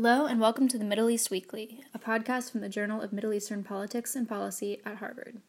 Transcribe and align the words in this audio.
Hello, 0.00 0.26
and 0.26 0.40
welcome 0.40 0.68
to 0.68 0.78
the 0.78 0.84
Middle 0.84 1.10
East 1.10 1.28
Weekly, 1.28 1.80
a 1.92 1.98
podcast 1.98 2.52
from 2.52 2.60
the 2.60 2.68
Journal 2.68 3.02
of 3.02 3.12
Middle 3.12 3.32
Eastern 3.32 3.64
Politics 3.64 4.14
and 4.14 4.28
Policy 4.28 4.80
at 4.86 4.98
Harvard. 4.98 5.40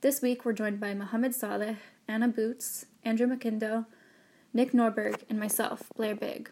This 0.00 0.22
week, 0.22 0.46
we're 0.46 0.54
joined 0.54 0.80
by 0.80 0.94
Mohammed 0.94 1.34
Saleh, 1.34 1.76
Anna 2.08 2.26
Boots, 2.28 2.86
Andrew 3.04 3.26
McIndoe, 3.26 3.84
Nick 4.54 4.72
Norberg, 4.72 5.24
and 5.28 5.38
myself, 5.38 5.90
Blair 5.94 6.14
Big. 6.14 6.50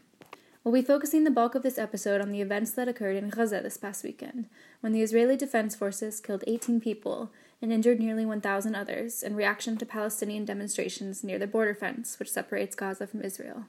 We'll 0.63 0.75
be 0.75 0.83
focusing 0.83 1.25
the 1.25 1.31
bulk 1.31 1.55
of 1.55 1.63
this 1.63 1.79
episode 1.79 2.21
on 2.21 2.31
the 2.31 2.43
events 2.43 2.73
that 2.73 2.89
occurred 2.89 3.17
in 3.17 3.31
Gaza 3.31 3.61
this 3.63 3.79
past 3.79 4.05
weekend, 4.05 4.51
when 4.83 4.93
the 4.93 5.01
Israeli 5.01 5.39
Defense 5.39 5.75
Forces 5.75 6.21
killed 6.21 6.45
18 6.47 6.79
people 6.79 7.33
and 7.63 7.73
injured 7.73 8.01
nearly 8.01 8.27
1,000 8.27 8.75
others 8.75 9.23
in 9.23 9.35
reaction 9.35 9.79
to 9.79 9.87
Palestinian 9.87 10.45
demonstrations 10.45 11.25
near 11.25 11.39
the 11.39 11.47
border 11.47 11.75
fence 11.75 12.19
which 12.19 12.31
separates 12.31 12.77
Gaza 12.77 13.07
from 13.07 13.23
Israel. 13.23 13.65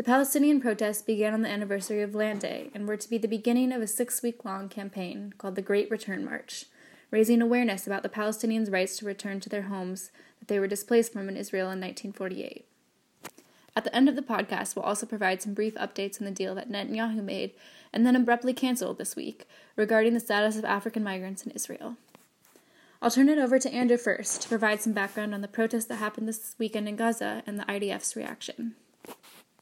The 0.00 0.04
Palestinian 0.04 0.62
protests 0.62 1.02
began 1.02 1.34
on 1.34 1.42
the 1.42 1.50
anniversary 1.50 2.00
of 2.00 2.14
Land 2.14 2.40
Day 2.40 2.70
and 2.72 2.88
were 2.88 2.96
to 2.96 3.10
be 3.10 3.18
the 3.18 3.28
beginning 3.28 3.70
of 3.70 3.82
a 3.82 3.86
six 3.86 4.22
week 4.22 4.46
long 4.46 4.70
campaign 4.70 5.34
called 5.36 5.56
the 5.56 5.60
Great 5.60 5.90
Return 5.90 6.24
March, 6.24 6.64
raising 7.10 7.42
awareness 7.42 7.86
about 7.86 8.02
the 8.02 8.08
Palestinians' 8.08 8.72
rights 8.72 8.96
to 8.96 9.04
return 9.04 9.40
to 9.40 9.50
their 9.50 9.64
homes 9.64 10.10
that 10.38 10.48
they 10.48 10.58
were 10.58 10.66
displaced 10.66 11.12
from 11.12 11.28
in 11.28 11.36
Israel 11.36 11.66
in 11.66 11.82
1948. 11.82 12.64
At 13.76 13.84
the 13.84 13.94
end 13.94 14.08
of 14.08 14.16
the 14.16 14.22
podcast, 14.22 14.74
we'll 14.74 14.86
also 14.86 15.04
provide 15.04 15.42
some 15.42 15.52
brief 15.52 15.74
updates 15.74 16.18
on 16.18 16.24
the 16.24 16.30
deal 16.30 16.54
that 16.54 16.70
Netanyahu 16.70 17.22
made 17.22 17.52
and 17.92 18.06
then 18.06 18.16
abruptly 18.16 18.54
canceled 18.54 18.96
this 18.96 19.14
week 19.14 19.46
regarding 19.76 20.14
the 20.14 20.20
status 20.20 20.56
of 20.56 20.64
African 20.64 21.04
migrants 21.04 21.44
in 21.44 21.52
Israel. 21.52 21.98
I'll 23.02 23.10
turn 23.10 23.28
it 23.28 23.36
over 23.36 23.58
to 23.58 23.70
Andrew 23.70 23.98
first 23.98 24.40
to 24.40 24.48
provide 24.48 24.80
some 24.80 24.94
background 24.94 25.34
on 25.34 25.42
the 25.42 25.46
protests 25.46 25.84
that 25.84 25.96
happened 25.96 26.26
this 26.26 26.54
weekend 26.58 26.88
in 26.88 26.96
Gaza 26.96 27.42
and 27.46 27.58
the 27.58 27.64
IDF's 27.64 28.16
reaction. 28.16 28.76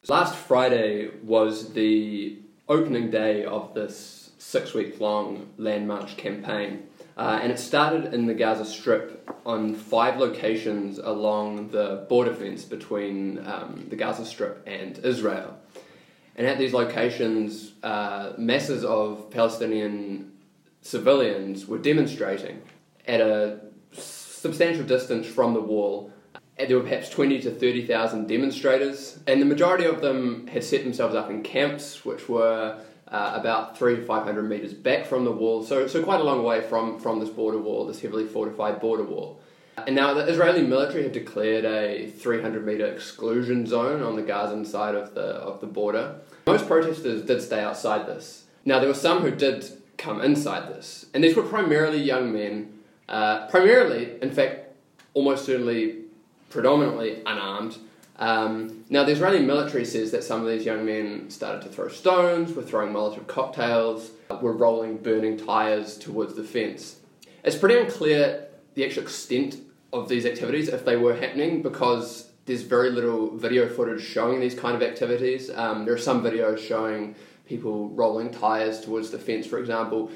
Last 0.07 0.37
Friday 0.37 1.11
was 1.23 1.73
the 1.73 2.39
opening 2.69 3.11
day 3.11 3.45
of 3.45 3.75
this 3.75 4.31
six 4.39 4.73
week 4.73 5.01
long 5.01 5.49
Land 5.59 5.89
March 5.89 6.17
campaign. 6.17 6.85
Uh, 7.17 7.41
and 7.43 7.51
it 7.51 7.59
started 7.59 8.15
in 8.15 8.27
the 8.27 8.33
Gaza 8.33 8.65
Strip 8.65 9.29
on 9.45 9.75
five 9.75 10.19
locations 10.19 10.99
along 10.99 11.71
the 11.71 12.07
border 12.09 12.33
fence 12.33 12.65
between 12.65 13.45
um, 13.45 13.87
the 13.91 13.97
Gaza 13.97 14.25
Strip 14.25 14.63
and 14.67 14.99
Israel. 15.01 15.59
And 16.37 16.47
at 16.47 16.59
these 16.59 16.73
locations, 16.73 17.73
uh, 17.83 18.35
masses 18.39 18.85
of 18.85 19.31
Palestinian 19.31 20.33
civilians 20.81 21.67
were 21.67 21.79
demonstrating 21.79 22.63
at 23.07 23.21
a 23.21 23.61
substantial 23.93 24.85
distance 24.85 25.27
from 25.27 25.55
the 25.55 25.61
wall. 25.61 26.13
There 26.59 26.77
were 26.77 26.83
perhaps 26.83 27.09
20 27.09 27.41
to 27.43 27.51
30,000 27.51 28.27
demonstrators, 28.27 29.21
and 29.27 29.41
the 29.41 29.47
majority 29.47 29.85
of 29.85 30.01
them 30.01 30.49
had 30.49 30.65
set 30.65 30.83
themselves 30.83 31.15
up 31.15 31.31
in 31.31 31.43
camps, 31.43 32.05
which 32.05 32.29
were 32.29 32.81
uh, 33.11 33.33
about 33.35 33.79
three 33.79 33.97
to 33.97 34.05
500 34.05 34.43
metres 34.43 34.75
back 34.75 35.07
from 35.07 35.25
the 35.25 35.33
wall, 35.33 35.63
so, 35.63 35.87
so 35.87 36.03
quite 36.03 36.21
a 36.21 36.25
long 36.25 36.43
way 36.43 36.61
from, 36.61 36.99
from 36.99 37.21
this 37.21 37.31
border 37.31 37.59
wall, 37.59 37.87
this 37.87 38.01
heavily 38.01 38.27
fortified 38.27 38.81
border 38.81 39.05
wall. 39.05 39.41
And 39.87 39.95
now 39.95 40.13
the 40.15 40.27
Israeli 40.27 40.63
military 40.63 41.05
have 41.05 41.13
declared 41.13 41.65
a 41.65 42.11
300 42.11 42.67
metre 42.67 42.87
exclusion 42.87 43.65
zone 43.65 44.03
on 44.03 44.17
the 44.17 44.23
Gazan 44.23 44.65
side 44.65 44.95
of 44.95 45.15
the, 45.15 45.21
of 45.21 45.61
the 45.61 45.67
border. 45.67 46.17
Most 46.47 46.67
protesters 46.67 47.23
did 47.23 47.41
stay 47.41 47.61
outside 47.61 48.07
this. 48.07 48.45
Now, 48.65 48.81
there 48.81 48.89
were 48.89 48.95
some 48.95 49.23
who 49.23 49.31
did 49.31 49.65
come 49.97 50.21
inside 50.21 50.69
this, 50.69 51.07
and 51.15 51.23
these 51.23 51.37
were 51.37 51.43
primarily 51.43 52.03
young 52.03 52.33
men, 52.33 52.81
uh, 53.09 53.47
primarily, 53.47 54.21
in 54.21 54.31
fact, 54.31 54.75
almost 55.15 55.47
certainly 55.47 56.08
predominantly 56.51 57.23
unarmed, 57.27 57.79
um, 58.19 58.85
now, 58.91 59.05
the 59.05 59.13
Israeli 59.13 59.41
military 59.41 59.85
says 59.85 60.11
that 60.11 60.25
some 60.25 60.41
of 60.41 60.49
these 60.49 60.65
young 60.67 60.85
men 60.85 61.31
started 61.31 61.63
to 61.63 61.69
throw 61.69 61.89
stones, 61.89 62.53
were 62.53 62.63
throwing 62.63 62.93
Molotov 62.93 63.29
cocktails, 63.29 64.11
were 64.43 64.53
rolling 64.53 64.97
burning 64.97 65.37
tyres 65.37 65.97
towards 65.97 66.35
the 66.35 66.43
fence. 66.43 66.97
It's 67.45 67.57
pretty 67.57 67.79
unclear 67.79 68.49
the 68.75 68.85
actual 68.85 69.05
extent 69.05 69.59
of 69.93 70.09
these 70.09 70.27
activities, 70.27 70.69
if 70.69 70.85
they 70.85 70.97
were 70.97 71.15
happening, 71.15 71.63
because 71.63 72.31
there's 72.47 72.63
very 72.63 72.91
little 72.91 73.37
video 73.37 73.69
footage 73.69 74.03
showing 74.03 74.41
these 74.41 74.55
kind 74.55 74.75
of 74.75 74.83
activities. 74.83 75.51
Um, 75.51 75.85
there 75.85 75.95
are 75.95 75.99
some 75.99 76.23
videos 76.23 76.59
showing 76.59 77.15
people 77.47 77.89
rolling 77.91 78.33
tyres 78.33 78.81
towards 78.81 79.11
the 79.11 79.19
fence, 79.19 79.47
for 79.47 79.61
example, 79.61 80.11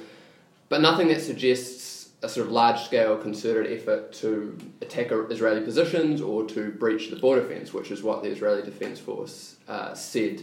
but 0.68 0.80
nothing 0.80 1.08
that 1.08 1.20
suggests 1.20 1.91
a 2.22 2.28
sort 2.28 2.46
of 2.46 2.52
large 2.52 2.80
scale 2.82 3.16
concerted 3.16 3.72
effort 3.72 4.12
to 4.12 4.56
attack 4.80 5.10
Israeli 5.10 5.60
positions 5.60 6.20
or 6.20 6.44
to 6.46 6.70
breach 6.70 7.10
the 7.10 7.16
border 7.16 7.42
fence, 7.46 7.74
which 7.74 7.90
is 7.90 8.02
what 8.02 8.22
the 8.22 8.28
Israeli 8.28 8.62
Defense 8.62 9.00
Force 9.00 9.56
uh, 9.66 9.92
said 9.94 10.42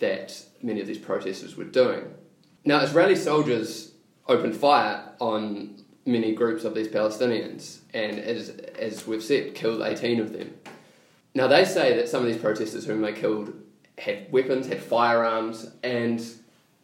that 0.00 0.44
many 0.62 0.80
of 0.80 0.86
these 0.86 0.98
protesters 0.98 1.56
were 1.56 1.64
doing. 1.64 2.12
Now, 2.64 2.80
Israeli 2.80 3.14
soldiers 3.16 3.92
opened 4.26 4.56
fire 4.56 5.12
on 5.20 5.76
many 6.04 6.34
groups 6.34 6.64
of 6.64 6.74
these 6.74 6.88
Palestinians, 6.88 7.78
and 7.94 8.18
as, 8.18 8.48
as 8.78 9.06
we've 9.06 9.22
said, 9.22 9.54
killed 9.54 9.80
18 9.80 10.20
of 10.20 10.32
them. 10.32 10.54
Now, 11.34 11.46
they 11.46 11.64
say 11.64 11.96
that 11.96 12.08
some 12.08 12.20
of 12.22 12.26
these 12.26 12.40
protesters 12.40 12.84
whom 12.84 13.00
they 13.00 13.12
killed 13.12 13.54
had 13.98 14.30
weapons, 14.32 14.66
had 14.66 14.82
firearms, 14.82 15.70
and 15.84 16.22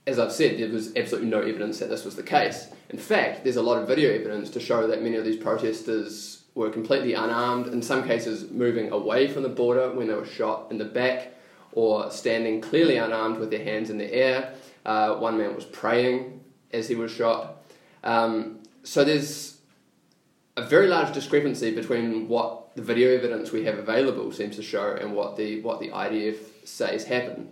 as 0.08 0.18
I've 0.18 0.32
said, 0.32 0.58
there 0.58 0.70
was 0.70 0.96
absolutely 0.96 1.28
no 1.28 1.42
evidence 1.42 1.78
that 1.80 1.90
this 1.90 2.04
was 2.04 2.16
the 2.16 2.22
case. 2.22 2.68
In 2.88 2.98
fact, 2.98 3.44
there's 3.44 3.56
a 3.56 3.62
lot 3.62 3.80
of 3.80 3.86
video 3.86 4.10
evidence 4.10 4.48
to 4.50 4.60
show 4.60 4.86
that 4.86 5.02
many 5.02 5.16
of 5.16 5.24
these 5.24 5.36
protesters 5.36 6.44
were 6.54 6.70
completely 6.70 7.12
unarmed, 7.12 7.66
in 7.66 7.82
some 7.82 8.02
cases 8.02 8.50
moving 8.50 8.90
away 8.90 9.28
from 9.28 9.42
the 9.42 9.50
border 9.50 9.92
when 9.92 10.08
they 10.08 10.14
were 10.14 10.24
shot 10.24 10.68
in 10.70 10.78
the 10.78 10.84
back, 10.86 11.34
or 11.72 12.10
standing 12.10 12.62
clearly 12.62 12.96
unarmed 12.96 13.38
with 13.38 13.50
their 13.50 13.62
hands 13.62 13.90
in 13.90 13.98
the 13.98 14.10
air. 14.10 14.54
Uh, 14.86 15.16
one 15.16 15.36
man 15.36 15.54
was 15.54 15.66
praying 15.66 16.40
as 16.72 16.88
he 16.88 16.94
was 16.94 17.12
shot. 17.12 17.62
Um, 18.02 18.60
so 18.84 19.04
there's 19.04 19.58
a 20.56 20.62
very 20.62 20.88
large 20.88 21.12
discrepancy 21.12 21.74
between 21.74 22.28
what 22.28 22.74
the 22.76 22.82
video 22.82 23.14
evidence 23.14 23.52
we 23.52 23.66
have 23.66 23.78
available 23.78 24.32
seems 24.32 24.56
to 24.56 24.62
show 24.62 24.96
and 24.98 25.14
what 25.14 25.36
the 25.36 25.60
what 25.60 25.80
the 25.80 25.90
IDF 25.90 26.38
says 26.64 27.04
happened. 27.04 27.48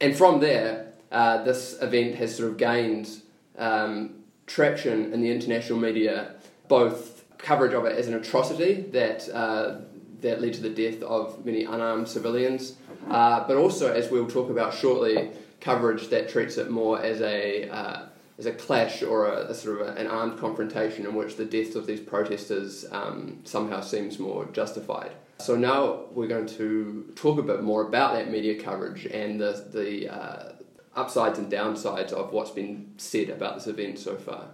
And 0.00 0.16
from 0.16 0.40
there, 0.40 0.86
uh, 1.16 1.42
this 1.44 1.80
event 1.80 2.14
has 2.14 2.36
sort 2.36 2.50
of 2.50 2.58
gained 2.58 3.08
um, 3.56 4.16
traction 4.46 5.14
in 5.14 5.22
the 5.22 5.30
international 5.30 5.78
media, 5.78 6.34
both 6.68 7.24
coverage 7.38 7.72
of 7.72 7.86
it 7.86 7.96
as 7.96 8.06
an 8.06 8.12
atrocity 8.12 8.82
that 8.98 9.26
uh, 9.30 9.80
that 10.20 10.42
led 10.42 10.52
to 10.52 10.60
the 10.60 10.68
death 10.68 11.02
of 11.02 11.42
many 11.46 11.64
unarmed 11.64 12.06
civilians, 12.06 12.74
uh, 13.08 13.46
but 13.48 13.56
also, 13.56 13.90
as 13.90 14.10
we'll 14.10 14.28
talk 14.28 14.50
about 14.50 14.74
shortly, 14.74 15.30
coverage 15.58 16.08
that 16.08 16.28
treats 16.28 16.58
it 16.58 16.70
more 16.70 17.00
as 17.00 17.22
a 17.22 17.66
uh, 17.70 17.98
as 18.38 18.44
a 18.44 18.52
clash 18.52 19.02
or 19.02 19.26
a, 19.26 19.46
a 19.52 19.54
sort 19.54 19.80
of 19.80 19.88
a, 19.88 19.90
an 19.98 20.06
armed 20.06 20.38
confrontation 20.38 21.06
in 21.06 21.14
which 21.14 21.36
the 21.36 21.46
deaths 21.46 21.76
of 21.76 21.86
these 21.86 22.00
protesters 22.00 22.84
um, 22.92 23.40
somehow 23.44 23.80
seems 23.80 24.18
more 24.18 24.44
justified. 24.52 25.12
So 25.38 25.56
now 25.56 26.04
we're 26.12 26.28
going 26.36 26.50
to 26.60 27.10
talk 27.16 27.38
a 27.38 27.42
bit 27.42 27.62
more 27.62 27.86
about 27.88 28.12
that 28.16 28.30
media 28.30 28.62
coverage 28.62 29.06
and 29.06 29.40
the 29.40 29.52
the 29.72 30.14
uh, 30.14 30.52
upsides 30.96 31.38
and 31.38 31.50
downsides 31.50 32.12
of 32.12 32.32
what's 32.32 32.50
been 32.50 32.92
said 32.96 33.28
about 33.30 33.56
this 33.56 33.66
event 33.66 33.98
so 33.98 34.16
far? 34.16 34.46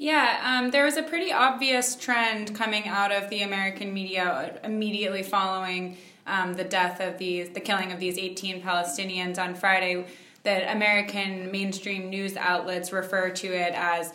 Yeah, 0.00 0.40
um, 0.44 0.70
there 0.70 0.84
was 0.84 0.96
a 0.96 1.02
pretty 1.02 1.32
obvious 1.32 1.96
trend 1.96 2.54
coming 2.54 2.86
out 2.86 3.10
of 3.10 3.28
the 3.30 3.42
American 3.42 3.92
media 3.92 4.60
immediately 4.62 5.24
following 5.24 5.96
um, 6.24 6.54
the 6.54 6.62
death 6.62 7.00
of 7.00 7.18
these, 7.18 7.48
the 7.50 7.60
killing 7.60 7.90
of 7.90 7.98
these 7.98 8.16
18 8.16 8.62
Palestinians 8.62 9.38
on 9.38 9.56
Friday, 9.56 10.06
that 10.44 10.72
American 10.72 11.50
mainstream 11.50 12.10
news 12.10 12.36
outlets 12.36 12.92
refer 12.92 13.30
to 13.30 13.48
it 13.48 13.72
as, 13.74 14.10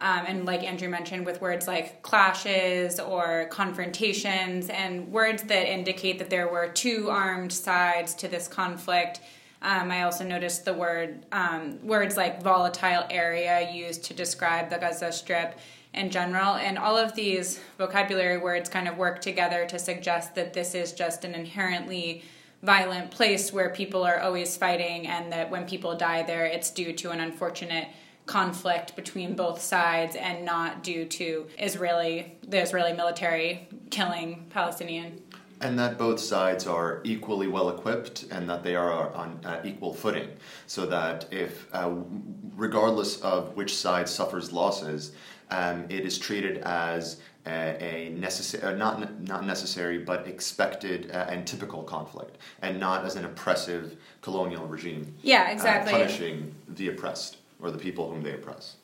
um, 0.00 0.24
and 0.26 0.44
like 0.44 0.64
Andrew 0.64 0.88
mentioned, 0.88 1.24
with 1.24 1.40
words 1.40 1.68
like 1.68 2.02
clashes 2.02 2.98
or 2.98 3.46
confrontations, 3.48 4.68
and 4.68 5.12
words 5.12 5.44
that 5.44 5.72
indicate 5.72 6.18
that 6.18 6.30
there 6.30 6.48
were 6.48 6.66
two 6.66 7.10
armed 7.10 7.52
sides 7.52 8.12
to 8.14 8.26
this 8.26 8.48
conflict 8.48 9.20
um, 9.60 9.90
I 9.90 10.02
also 10.02 10.24
noticed 10.24 10.64
the 10.64 10.74
word 10.74 11.26
um, 11.32 11.84
words 11.84 12.16
like 12.16 12.42
volatile 12.42 13.04
area 13.10 13.70
used 13.72 14.04
to 14.04 14.14
describe 14.14 14.70
the 14.70 14.78
Gaza 14.78 15.10
Strip 15.12 15.58
in 15.94 16.10
general, 16.10 16.54
and 16.54 16.78
all 16.78 16.96
of 16.96 17.14
these 17.14 17.60
vocabulary 17.76 18.38
words 18.38 18.68
kind 18.68 18.86
of 18.86 18.96
work 18.96 19.20
together 19.20 19.66
to 19.66 19.78
suggest 19.78 20.34
that 20.34 20.52
this 20.52 20.74
is 20.74 20.92
just 20.92 21.24
an 21.24 21.34
inherently 21.34 22.22
violent 22.62 23.10
place 23.10 23.52
where 23.52 23.70
people 23.70 24.04
are 24.04 24.20
always 24.20 24.56
fighting, 24.56 25.06
and 25.06 25.32
that 25.32 25.50
when 25.50 25.66
people 25.66 25.96
die 25.96 26.22
there, 26.22 26.44
it's 26.44 26.70
due 26.70 26.92
to 26.92 27.10
an 27.10 27.20
unfortunate 27.20 27.88
conflict 28.26 28.94
between 28.94 29.34
both 29.34 29.60
sides 29.60 30.14
and 30.14 30.44
not 30.44 30.84
due 30.84 31.06
to 31.06 31.46
Israeli 31.58 32.36
the 32.46 32.60
Israeli 32.60 32.92
military 32.92 33.66
killing 33.90 34.44
Palestinian 34.50 35.22
and 35.60 35.78
that 35.78 35.98
both 35.98 36.20
sides 36.20 36.66
are 36.66 37.00
equally 37.04 37.48
well 37.48 37.68
equipped 37.70 38.24
and 38.30 38.48
that 38.48 38.62
they 38.62 38.76
are 38.76 39.12
on 39.14 39.40
uh, 39.44 39.60
equal 39.64 39.92
footing 39.92 40.28
so 40.66 40.86
that 40.86 41.26
if 41.32 41.66
uh, 41.74 41.92
regardless 42.56 43.20
of 43.22 43.54
which 43.56 43.74
side 43.74 44.08
suffers 44.08 44.52
losses 44.52 45.12
um, 45.50 45.86
it 45.88 46.04
is 46.04 46.18
treated 46.18 46.58
as 46.58 47.20
a, 47.46 47.82
a 47.82 48.08
necessary, 48.10 48.76
not 48.76 49.20
not 49.22 49.46
necessary, 49.46 49.98
but 49.98 50.26
expected 50.26 51.10
uh, 51.10 51.26
and 51.28 51.46
typical 51.46 51.82
conflict, 51.82 52.36
and 52.62 52.78
not 52.78 53.04
as 53.04 53.16
an 53.16 53.24
oppressive 53.24 53.96
colonial 54.20 54.66
regime. 54.66 55.14
Yeah, 55.22 55.50
exactly. 55.50 55.94
Uh, 55.94 55.98
punishing 55.98 56.54
the 56.68 56.88
oppressed 56.88 57.38
or 57.60 57.70
the 57.70 57.78
people 57.78 58.10
whom 58.10 58.22
they 58.22 58.34
oppress. 58.34 58.76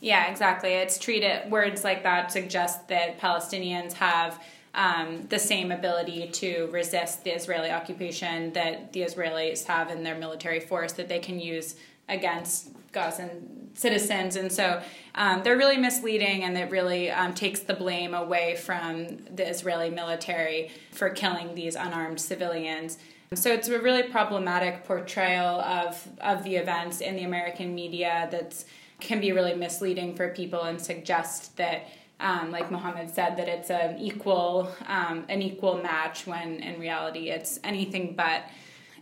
Yeah, 0.00 0.30
exactly. 0.30 0.70
It's 0.70 0.98
treated 0.98 1.50
words 1.50 1.82
like 1.82 2.02
that 2.02 2.30
suggest 2.30 2.88
that 2.88 3.18
Palestinians 3.18 3.94
have 3.94 4.40
um, 4.74 5.26
the 5.28 5.38
same 5.38 5.70
ability 5.72 6.28
to 6.28 6.68
resist 6.72 7.24
the 7.24 7.30
Israeli 7.30 7.70
occupation 7.70 8.52
that 8.54 8.92
the 8.92 9.00
Israelis 9.00 9.64
have 9.64 9.90
in 9.90 10.02
their 10.02 10.16
military 10.16 10.60
force 10.60 10.92
that 10.92 11.08
they 11.08 11.20
can 11.20 11.38
use 11.38 11.76
against 12.08 12.70
Gazan 12.92 13.70
citizens. 13.74 14.36
And 14.36 14.50
so 14.52 14.82
um, 15.14 15.42
they're 15.42 15.56
really 15.56 15.76
misleading 15.76 16.44
and 16.44 16.56
it 16.56 16.70
really 16.70 17.10
um, 17.10 17.34
takes 17.34 17.60
the 17.60 17.74
blame 17.74 18.14
away 18.14 18.56
from 18.56 19.18
the 19.34 19.48
Israeli 19.48 19.90
military 19.90 20.70
for 20.92 21.10
killing 21.10 21.54
these 21.54 21.74
unarmed 21.74 22.20
civilians. 22.20 22.98
So 23.34 23.52
it's 23.52 23.68
a 23.68 23.80
really 23.80 24.04
problematic 24.04 24.84
portrayal 24.84 25.60
of, 25.60 26.08
of 26.20 26.44
the 26.44 26.56
events 26.56 27.00
in 27.00 27.16
the 27.16 27.24
American 27.24 27.74
media 27.74 28.28
that 28.30 28.64
can 29.00 29.20
be 29.20 29.32
really 29.32 29.54
misleading 29.54 30.14
for 30.14 30.28
people 30.28 30.62
and 30.62 30.80
suggest 30.80 31.56
that 31.56 31.88
um, 32.20 32.50
like 32.50 32.70
Mohammed 32.70 33.10
said 33.10 33.36
that 33.36 33.48
it's 33.48 33.70
an 33.70 33.98
equal 33.98 34.70
um, 34.86 35.24
an 35.28 35.42
equal 35.42 35.82
match 35.82 36.26
when 36.26 36.60
in 36.60 36.80
reality 36.80 37.30
it's 37.30 37.58
anything 37.64 38.14
but. 38.14 38.44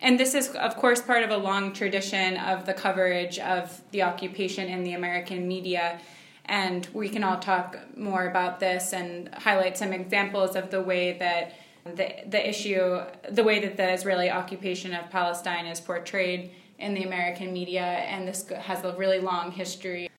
And 0.01 0.19
this 0.19 0.35
is 0.35 0.49
of 0.49 0.77
course 0.77 1.01
part 1.01 1.23
of 1.23 1.31
a 1.31 1.37
long 1.37 1.73
tradition 1.73 2.37
of 2.39 2.67
the 2.67 2.75
coverage 2.75 3.39
of 3.39 3.81
the 3.93 4.03
occupation 4.03 4.69
in 4.69 4.83
the 4.83 4.95
American 4.95 5.47
media. 5.47 6.01
And 6.47 6.89
we 6.93 7.09
can 7.09 7.23
all 7.23 7.39
talk 7.39 7.79
more 7.97 8.27
about 8.27 8.59
this 8.59 8.93
and 8.93 9.33
highlight 9.35 9.79
some 9.79 9.93
examples 9.93 10.57
of 10.57 10.71
the 10.71 10.81
way 10.81 11.17
that 11.19 11.55
the 11.85 12.15
the 12.27 12.49
issue 12.49 13.01
the 13.31 13.45
way 13.45 13.61
that 13.61 13.77
the 13.77 13.93
Israeli 13.93 14.31
occupation 14.31 14.95
of 14.95 15.11
Palestine 15.11 15.67
is 15.67 15.81
portrayed 15.81 16.51
in 16.79 16.95
the 16.95 17.05
American 17.05 17.53
media, 17.53 17.83
and 17.83 18.27
this 18.27 18.49
has 18.49 18.85
a 18.85 18.93
really 18.97 19.21
long 19.21 19.53
history. 19.53 20.11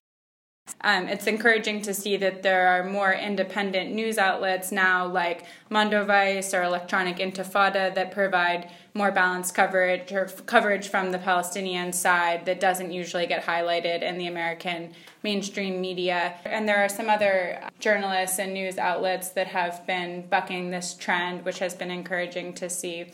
Um, 0.84 1.08
it's 1.08 1.26
encouraging 1.26 1.80
to 1.82 1.94
see 1.94 2.18
that 2.18 2.42
there 2.42 2.68
are 2.68 2.84
more 2.84 3.10
independent 3.10 3.94
news 3.94 4.18
outlets 4.18 4.70
now, 4.70 5.06
like 5.06 5.46
Mondoweiss 5.70 6.52
or 6.52 6.62
Electronic 6.62 7.16
Intifada, 7.16 7.94
that 7.94 8.10
provide 8.10 8.70
more 8.92 9.10
balanced 9.10 9.54
coverage 9.54 10.12
or 10.12 10.26
f- 10.26 10.44
coverage 10.44 10.88
from 10.88 11.10
the 11.10 11.18
Palestinian 11.18 11.90
side 11.94 12.44
that 12.44 12.60
doesn't 12.60 12.92
usually 12.92 13.26
get 13.26 13.46
highlighted 13.46 14.02
in 14.02 14.18
the 14.18 14.26
American 14.26 14.92
mainstream 15.22 15.80
media. 15.80 16.34
And 16.44 16.68
there 16.68 16.84
are 16.84 16.90
some 16.90 17.08
other 17.08 17.66
journalists 17.80 18.38
and 18.38 18.52
news 18.52 18.76
outlets 18.76 19.30
that 19.30 19.46
have 19.46 19.86
been 19.86 20.26
bucking 20.28 20.70
this 20.70 20.92
trend, 20.92 21.46
which 21.46 21.60
has 21.60 21.74
been 21.74 21.90
encouraging 21.90 22.52
to 22.54 22.68
see. 22.68 23.06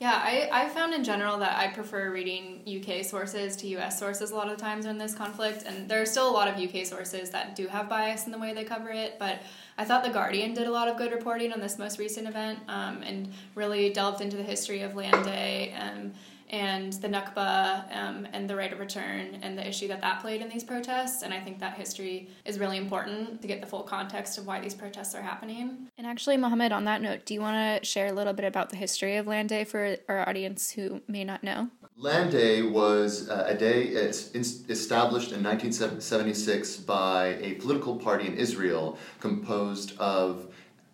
Yeah, 0.00 0.14
I, 0.14 0.48
I 0.50 0.68
found 0.70 0.94
in 0.94 1.04
general 1.04 1.36
that 1.40 1.58
I 1.58 1.68
prefer 1.68 2.10
reading 2.10 2.62
UK 2.66 3.04
sources 3.04 3.54
to 3.56 3.66
US 3.76 3.98
sources 3.98 4.30
a 4.30 4.34
lot 4.34 4.48
of 4.48 4.56
times 4.56 4.86
in 4.86 4.96
this 4.96 5.14
conflict, 5.14 5.64
and 5.66 5.90
there 5.90 6.00
are 6.00 6.06
still 6.06 6.26
a 6.26 6.32
lot 6.32 6.48
of 6.48 6.56
UK 6.56 6.86
sources 6.86 7.28
that 7.30 7.54
do 7.54 7.66
have 7.66 7.86
bias 7.86 8.24
in 8.24 8.32
the 8.32 8.38
way 8.38 8.54
they 8.54 8.64
cover 8.64 8.88
it, 8.88 9.18
but 9.18 9.42
I 9.76 9.84
thought 9.84 10.02
The 10.02 10.08
Guardian 10.08 10.54
did 10.54 10.66
a 10.66 10.70
lot 10.70 10.88
of 10.88 10.96
good 10.96 11.12
reporting 11.12 11.52
on 11.52 11.60
this 11.60 11.78
most 11.78 11.98
recent 11.98 12.26
event 12.26 12.60
um, 12.66 13.02
and 13.02 13.30
really 13.54 13.92
delved 13.92 14.22
into 14.22 14.38
the 14.38 14.42
history 14.42 14.80
of 14.80 14.96
Land 14.96 15.22
Day. 15.26 15.74
Um, 15.78 16.12
and 16.50 16.92
the 16.94 17.08
Nakba 17.08 17.96
um, 17.96 18.26
and 18.32 18.50
the 18.50 18.56
right 18.56 18.72
of 18.72 18.80
return 18.80 19.38
and 19.42 19.56
the 19.56 19.66
issue 19.66 19.88
that 19.88 20.00
that 20.00 20.20
played 20.20 20.42
in 20.42 20.48
these 20.48 20.64
protests. 20.64 21.22
And 21.22 21.32
I 21.32 21.40
think 21.40 21.60
that 21.60 21.74
history 21.74 22.28
is 22.44 22.58
really 22.58 22.76
important 22.76 23.40
to 23.40 23.48
get 23.48 23.60
the 23.60 23.66
full 23.66 23.82
context 23.82 24.36
of 24.36 24.46
why 24.46 24.60
these 24.60 24.74
protests 24.74 25.14
are 25.14 25.22
happening. 25.22 25.88
And 25.96 26.06
actually, 26.06 26.36
Mohammed, 26.36 26.72
on 26.72 26.84
that 26.84 27.00
note, 27.00 27.24
do 27.24 27.34
you 27.34 27.40
want 27.40 27.82
to 27.82 27.86
share 27.86 28.08
a 28.08 28.12
little 28.12 28.32
bit 28.32 28.44
about 28.44 28.70
the 28.70 28.76
history 28.76 29.16
of 29.16 29.26
Land 29.26 29.48
Day 29.48 29.64
for 29.64 29.96
our 30.08 30.28
audience 30.28 30.72
who 30.72 31.00
may 31.06 31.24
not 31.24 31.44
know? 31.44 31.70
Land 31.96 32.32
Day 32.32 32.62
was 32.62 33.28
uh, 33.28 33.44
a 33.46 33.54
day 33.54 33.82
established 33.88 35.32
in 35.32 35.44
1976 35.44 36.76
by 36.78 37.36
a 37.40 37.54
political 37.54 37.96
party 37.96 38.26
in 38.26 38.34
Israel 38.34 38.98
composed 39.20 39.96
of 39.98 40.46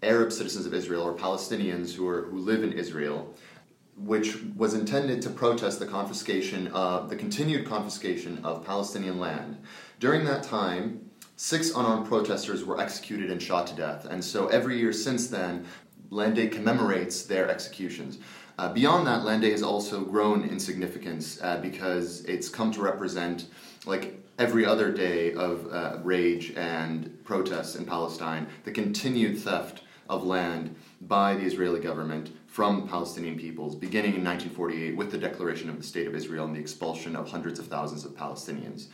Arab 0.03 0.33
citizens 0.33 0.67
of 0.67 0.75
Israel 0.75 1.03
or 1.03 1.15
Palestinians 1.15 1.95
who, 1.95 2.07
are, 2.09 2.23
who 2.23 2.39
live 2.39 2.63
in 2.63 2.73
Israel 2.73 3.35
which 3.97 4.43
was 4.57 4.75
intended 4.75 5.23
to 5.23 5.31
protest 5.31 5.79
the 5.79 5.87
confiscation 5.87 6.69
of 6.69 7.09
the 7.09 7.17
continued 7.17 7.67
confiscation 7.67 8.39
of 8.45 8.65
Palestinian 8.65 9.19
land. 9.19 9.57
During 10.01 10.25
that 10.27 10.43
time, 10.43 11.11
six 11.37 11.71
unarmed 11.71 12.07
protesters 12.07 12.65
were 12.65 12.81
executed 12.81 13.31
and 13.31 13.41
shot 13.41 13.67
to 13.69 13.75
death, 13.75 14.05
and 14.05 14.23
so 14.23 14.49
every 14.49 14.79
year 14.79 14.93
since 14.93 15.29
then, 15.29 15.67
Land 16.11 16.37
Day 16.37 16.49
commemorates 16.49 17.23
their 17.23 17.49
executions. 17.51 18.19
Uh, 18.59 18.73
beyond 18.73 19.07
that, 19.07 19.25
Land 19.25 19.43
Day 19.43 19.51
has 19.51 19.63
also 19.63 20.03
grown 20.03 20.45
in 20.45 20.59
significance 20.59 21.41
uh, 21.43 21.59
because 21.59 22.25
it's 22.25 22.49
come 22.49 22.71
to 22.73 22.81
represent, 22.81 23.47
like 23.87 24.23
every 24.39 24.65
other 24.65 24.93
day 24.93 25.35
of 25.35 25.67
uh, 25.73 25.99
rage 26.03 26.53
and 26.57 27.23
protests 27.25 27.75
in 27.75 27.85
Palestine, 27.85 28.47
the 28.65 28.71
continued 28.71 29.39
theft 29.39 29.83
of 30.09 30.25
land 30.25 30.75
by 31.03 31.35
the 31.35 31.43
Israeli 31.43 31.81
government 31.81 32.31
from 32.57 32.89
Palestinian 32.89 33.37
peoples, 33.37 33.75
beginning 33.75 34.15
in 34.15 34.25
1948 34.25 34.97
with 34.97 35.11
the 35.11 35.19
declaration 35.19 35.69
of 35.69 35.77
the 35.77 35.83
State 35.83 36.07
of 36.07 36.15
Israel 36.15 36.47
and 36.47 36.57
the 36.57 36.59
expulsion 36.59 37.15
of 37.15 37.31
hundreds 37.31 37.59
of 37.59 37.67
thousands 37.67 38.07
of 38.07 38.13
Palestinians. 38.13 38.87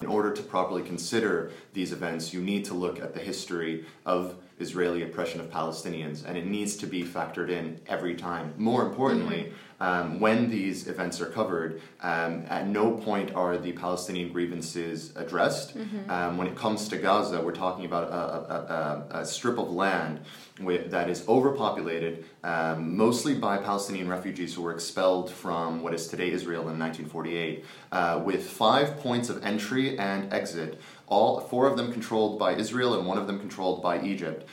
In 0.00 0.06
order 0.06 0.32
to 0.32 0.40
properly 0.44 0.80
consider 0.80 1.50
these 1.72 1.90
events, 1.90 2.32
you 2.32 2.40
need 2.40 2.64
to 2.66 2.74
look 2.74 3.00
at 3.00 3.12
the 3.12 3.18
history 3.18 3.84
of 4.06 4.36
Israeli 4.66 5.02
oppression 5.02 5.38
of 5.40 5.46
Palestinians, 5.50 6.24
and 6.26 6.36
it 6.40 6.46
needs 6.46 6.72
to 6.82 6.86
be 6.86 7.02
factored 7.16 7.50
in 7.58 7.80
every 7.86 8.14
time. 8.14 8.46
More 8.56 8.82
importantly, 8.88 9.42
mm-hmm 9.44 9.74
um, 9.80 10.20
when 10.20 10.48
these 10.50 10.86
events 10.86 11.20
are 11.20 11.26
covered, 11.26 11.80
um, 12.00 12.44
at 12.48 12.66
no 12.66 12.92
point 12.92 13.34
are 13.34 13.58
the 13.58 13.72
Palestinian 13.72 14.32
grievances 14.32 15.12
addressed. 15.16 15.76
Mm-hmm. 15.76 16.10
Um, 16.10 16.36
when 16.38 16.46
it 16.46 16.56
comes 16.56 16.88
to 16.88 16.96
Gaza, 16.96 17.40
we're 17.40 17.52
talking 17.52 17.84
about 17.84 18.08
a, 18.08 18.14
a, 18.14 19.16
a, 19.18 19.20
a 19.20 19.26
strip 19.26 19.58
of 19.58 19.70
land 19.70 20.20
with, 20.60 20.90
that 20.90 21.10
is 21.10 21.26
overpopulated, 21.28 22.24
um, 22.44 22.96
mostly 22.96 23.34
by 23.34 23.58
Palestinian 23.58 24.08
refugees 24.08 24.54
who 24.54 24.62
were 24.62 24.72
expelled 24.72 25.30
from 25.30 25.82
what 25.82 25.92
is 25.92 26.06
today 26.06 26.30
Israel 26.30 26.68
in 26.68 26.78
1948, 26.78 27.64
uh, 27.90 28.22
with 28.24 28.48
five 28.48 28.98
points 29.00 29.28
of 29.28 29.44
entry 29.44 29.98
and 29.98 30.32
exit, 30.32 30.80
all 31.06 31.40
four 31.40 31.66
of 31.66 31.76
them 31.76 31.92
controlled 31.92 32.38
by 32.38 32.54
Israel 32.54 32.94
and 32.94 33.06
one 33.06 33.18
of 33.18 33.26
them 33.26 33.38
controlled 33.38 33.82
by 33.82 34.02
Egypt. 34.02 34.48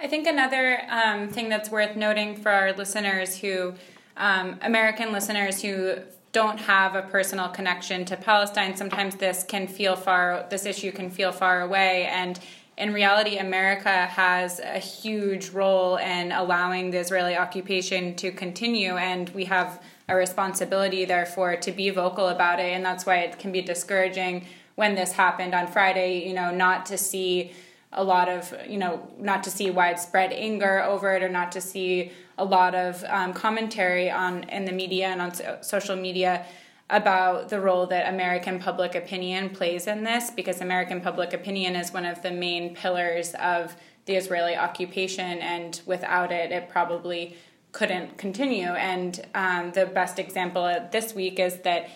I 0.00 0.08
think 0.08 0.26
another 0.26 0.82
um, 0.88 1.28
thing 1.28 1.48
that's 1.48 1.70
worth 1.70 1.96
noting 1.96 2.36
for 2.36 2.50
our 2.50 2.72
listeners 2.72 3.38
who 3.38 3.74
um, 4.16 4.58
American 4.62 5.12
listeners 5.12 5.62
who 5.62 5.96
don't 6.32 6.58
have 6.58 6.94
a 6.94 7.02
personal 7.02 7.48
connection 7.48 8.04
to 8.06 8.16
Palestine, 8.16 8.74
sometimes 8.76 9.16
this 9.16 9.44
can 9.44 9.66
feel 9.66 9.96
far, 9.96 10.46
this 10.50 10.66
issue 10.66 10.90
can 10.90 11.10
feel 11.10 11.30
far 11.30 11.60
away. 11.60 12.06
And 12.06 12.40
in 12.78 12.92
reality, 12.92 13.36
America 13.36 14.06
has 14.06 14.58
a 14.58 14.78
huge 14.78 15.50
role 15.50 15.96
in 15.96 16.32
allowing 16.32 16.90
the 16.90 16.98
Israeli 16.98 17.36
occupation 17.36 18.16
to 18.16 18.32
continue, 18.32 18.96
and 18.96 19.28
we 19.30 19.44
have 19.44 19.82
a 20.08 20.16
responsibility, 20.16 21.04
therefore, 21.04 21.56
to 21.56 21.70
be 21.70 21.90
vocal 21.90 22.28
about 22.28 22.60
it. 22.60 22.72
And 22.72 22.84
that's 22.84 23.04
why 23.04 23.18
it 23.18 23.38
can 23.38 23.52
be 23.52 23.60
discouraging 23.60 24.46
when 24.74 24.94
this 24.94 25.12
happened 25.12 25.54
on 25.54 25.66
Friday, 25.66 26.26
you 26.26 26.34
know, 26.34 26.50
not 26.50 26.86
to 26.86 26.98
see 26.98 27.52
a 27.92 28.02
lot 28.02 28.28
of, 28.28 28.54
you 28.66 28.78
know, 28.78 29.06
not 29.18 29.44
to 29.44 29.50
see 29.50 29.70
widespread 29.70 30.32
anger 30.32 30.82
over 30.82 31.14
it 31.14 31.22
or 31.22 31.28
not 31.28 31.52
to 31.52 31.60
see 31.60 32.12
a 32.38 32.44
lot 32.44 32.74
of 32.74 33.04
um, 33.08 33.34
commentary 33.34 34.10
on 34.10 34.44
in 34.44 34.64
the 34.64 34.72
media 34.72 35.08
and 35.08 35.20
on 35.20 35.34
so- 35.34 35.58
social 35.60 35.96
media 35.96 36.46
about 36.88 37.48
the 37.48 37.60
role 37.60 37.86
that 37.86 38.12
American 38.12 38.58
public 38.58 38.94
opinion 38.94 39.50
plays 39.50 39.86
in 39.86 40.04
this 40.04 40.30
because 40.30 40.60
American 40.60 41.00
public 41.00 41.32
opinion 41.32 41.74
is 41.76 41.92
one 41.92 42.04
of 42.04 42.22
the 42.22 42.30
main 42.30 42.74
pillars 42.74 43.34
of 43.34 43.76
the 44.04 44.14
Israeli 44.16 44.56
occupation, 44.56 45.38
and 45.38 45.80
without 45.86 46.32
it, 46.32 46.50
it 46.50 46.68
probably 46.68 47.36
couldn't 47.70 48.18
continue. 48.18 48.68
And 48.68 49.24
um, 49.34 49.72
the 49.72 49.86
best 49.86 50.18
example 50.18 50.88
this 50.90 51.14
week 51.14 51.38
is 51.38 51.58
that 51.58 51.88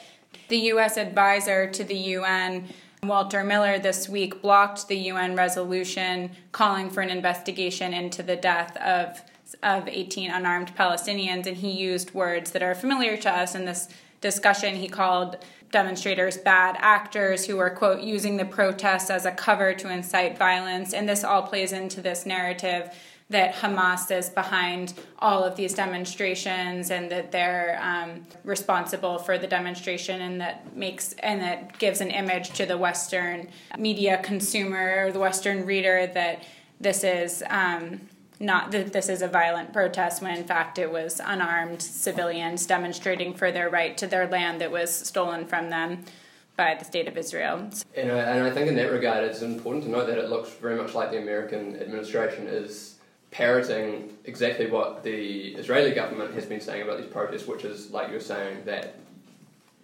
the 0.48 0.58
U.S. 0.58 0.96
advisor 0.96 1.70
to 1.70 1.84
the 1.84 1.96
UN. 1.96 2.68
Walter 3.02 3.44
Miller 3.44 3.78
this 3.78 4.08
week 4.08 4.42
blocked 4.42 4.88
the 4.88 4.96
UN 4.96 5.36
resolution 5.36 6.30
calling 6.50 6.90
for 6.90 7.02
an 7.02 7.10
investigation 7.10 7.92
into 7.92 8.22
the 8.22 8.36
death 8.36 8.76
of 8.78 9.20
of 9.62 9.88
18 9.88 10.30
unarmed 10.30 10.74
Palestinians, 10.76 11.46
and 11.46 11.56
he 11.56 11.70
used 11.70 12.12
words 12.12 12.50
that 12.50 12.62
are 12.62 12.74
familiar 12.74 13.16
to 13.16 13.30
us 13.30 13.54
in 13.54 13.64
this 13.64 13.88
discussion. 14.20 14.74
He 14.74 14.88
called 14.88 15.36
demonstrators 15.70 16.36
bad 16.36 16.76
actors 16.78 17.46
who 17.46 17.56
were, 17.56 17.70
quote, 17.70 18.00
using 18.00 18.36
the 18.36 18.44
protests 18.44 19.10
as 19.10 19.24
a 19.24 19.30
cover 19.30 19.74
to 19.74 19.92
incite 19.92 20.38
violence. 20.38 20.92
And 20.92 21.08
this 21.08 21.24
all 21.24 21.42
plays 21.42 21.72
into 21.72 22.00
this 22.00 22.26
narrative 22.26 22.90
that 23.28 23.54
Hamas 23.54 24.10
is 24.16 24.30
behind 24.30 24.94
all 25.18 25.42
of 25.42 25.56
these 25.56 25.74
demonstrations 25.74 26.90
and 26.90 27.10
that 27.10 27.32
they're 27.32 27.78
um, 27.82 28.24
responsible 28.44 29.18
for 29.18 29.36
the 29.36 29.48
demonstration 29.48 30.20
and 30.20 30.40
that 30.40 30.76
makes 30.76 31.12
and 31.14 31.40
that 31.40 31.76
gives 31.78 32.00
an 32.00 32.10
image 32.10 32.50
to 32.50 32.66
the 32.66 32.78
Western 32.78 33.48
media 33.78 34.20
consumer 34.22 35.06
or 35.06 35.12
the 35.12 35.18
Western 35.18 35.66
reader 35.66 36.08
that 36.14 36.44
this 36.80 37.02
is 37.02 37.42
um, 37.50 38.00
not 38.38 38.70
that 38.70 38.92
this 38.92 39.08
is 39.08 39.22
a 39.22 39.28
violent 39.28 39.72
protest 39.72 40.22
when 40.22 40.36
in 40.36 40.44
fact 40.44 40.78
it 40.78 40.90
was 40.90 41.20
unarmed 41.24 41.82
civilians 41.82 42.64
demonstrating 42.64 43.34
for 43.34 43.50
their 43.50 43.68
right 43.68 43.98
to 43.98 44.06
their 44.06 44.28
land 44.28 44.60
that 44.60 44.70
was 44.70 44.94
stolen 44.94 45.46
from 45.46 45.68
them 45.68 46.04
by 46.54 46.74
the 46.78 46.84
state 46.84 47.08
of 47.08 47.18
Israel. 47.18 47.68
And 47.94 48.10
I, 48.10 48.18
and 48.18 48.44
I 48.44 48.50
think 48.50 48.68
in 48.68 48.76
that 48.76 48.90
regard, 48.90 49.24
it's 49.24 49.42
important 49.42 49.84
to 49.84 49.90
note 49.90 50.06
that 50.06 50.16
it 50.16 50.30
looks 50.30 50.50
very 50.54 50.76
much 50.76 50.94
like 50.94 51.10
the 51.10 51.18
American 51.18 51.76
administration 51.76 52.46
is 52.46 52.95
parroting 53.36 54.16
exactly 54.24 54.66
what 54.66 55.04
the 55.04 55.54
Israeli 55.56 55.90
government 55.90 56.32
has 56.32 56.46
been 56.46 56.60
saying 56.60 56.80
about 56.80 56.96
these 56.96 57.10
protests, 57.10 57.46
which 57.46 57.64
is, 57.64 57.90
like 57.90 58.10
you're 58.10 58.18
saying, 58.18 58.64
that 58.64 58.94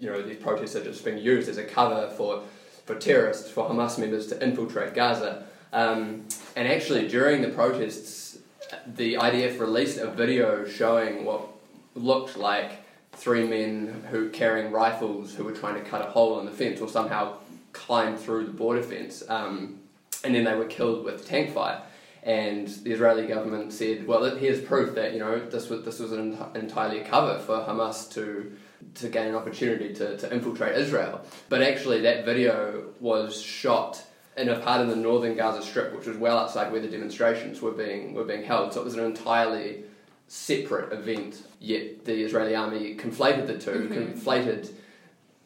you 0.00 0.08
know 0.08 0.22
these 0.22 0.38
protests 0.38 0.74
are 0.74 0.82
just 0.82 1.04
being 1.04 1.18
used 1.18 1.50
as 1.50 1.58
a 1.58 1.64
cover 1.64 2.08
for, 2.16 2.42
for 2.86 2.94
terrorists, 2.94 3.50
for 3.50 3.68
Hamas 3.68 3.98
members 3.98 4.26
to 4.28 4.42
infiltrate 4.42 4.94
Gaza. 4.94 5.44
Um, 5.74 6.26
and 6.56 6.66
actually, 6.66 7.08
during 7.08 7.42
the 7.42 7.50
protests, 7.50 8.38
the 8.86 9.14
IDF 9.14 9.60
released 9.60 9.98
a 9.98 10.10
video 10.10 10.66
showing 10.66 11.26
what 11.26 11.46
looked 11.94 12.38
like 12.38 12.70
three 13.12 13.46
men 13.46 14.02
who 14.10 14.30
carrying 14.30 14.72
rifles 14.72 15.34
who 15.34 15.44
were 15.44 15.52
trying 15.52 15.74
to 15.74 15.88
cut 15.88 16.00
a 16.00 16.10
hole 16.10 16.40
in 16.40 16.46
the 16.46 16.52
fence 16.52 16.80
or 16.80 16.88
somehow 16.88 17.36
climb 17.74 18.16
through 18.16 18.46
the 18.46 18.52
border 18.52 18.82
fence, 18.82 19.22
um, 19.28 19.78
and 20.24 20.34
then 20.34 20.44
they 20.44 20.54
were 20.54 20.64
killed 20.64 21.04
with 21.04 21.28
tank 21.28 21.52
fire. 21.52 21.82
And 22.22 22.68
the 22.68 22.92
Israeli 22.92 23.26
government 23.26 23.72
said, 23.72 24.06
"Well, 24.06 24.36
here's 24.36 24.60
proof 24.60 24.94
that 24.94 25.12
you 25.12 25.18
know 25.18 25.40
this 25.40 25.68
was 25.68 25.84
this 25.84 25.98
was 25.98 26.12
an 26.12 26.38
entirely 26.54 27.00
a 27.00 27.04
cover 27.04 27.38
for 27.40 27.58
Hamas 27.58 28.12
to 28.14 28.52
to 28.94 29.08
gain 29.08 29.28
an 29.28 29.34
opportunity 29.34 29.92
to, 29.94 30.16
to 30.16 30.32
infiltrate 30.32 30.76
Israel." 30.76 31.20
But 31.48 31.62
actually, 31.62 32.00
that 32.02 32.24
video 32.24 32.84
was 33.00 33.40
shot 33.40 34.04
in 34.36 34.48
a 34.48 34.58
part 34.60 34.80
of 34.80 34.88
the 34.88 34.96
northern 34.96 35.36
Gaza 35.36 35.62
Strip, 35.62 35.94
which 35.96 36.06
was 36.06 36.16
well 36.16 36.38
outside 36.38 36.70
where 36.70 36.80
the 36.80 36.88
demonstrations 36.88 37.60
were 37.60 37.72
being 37.72 38.14
were 38.14 38.24
being 38.24 38.44
held. 38.44 38.72
So 38.72 38.80
it 38.80 38.84
was 38.84 38.94
an 38.94 39.04
entirely 39.04 39.82
separate 40.28 40.92
event. 40.92 41.42
Yet 41.60 42.04
the 42.04 42.22
Israeli 42.22 42.54
army 42.54 42.94
conflated 42.96 43.46
the 43.46 43.58
2 43.58 43.70
mm-hmm. 43.70 43.92
conflated 43.94 44.72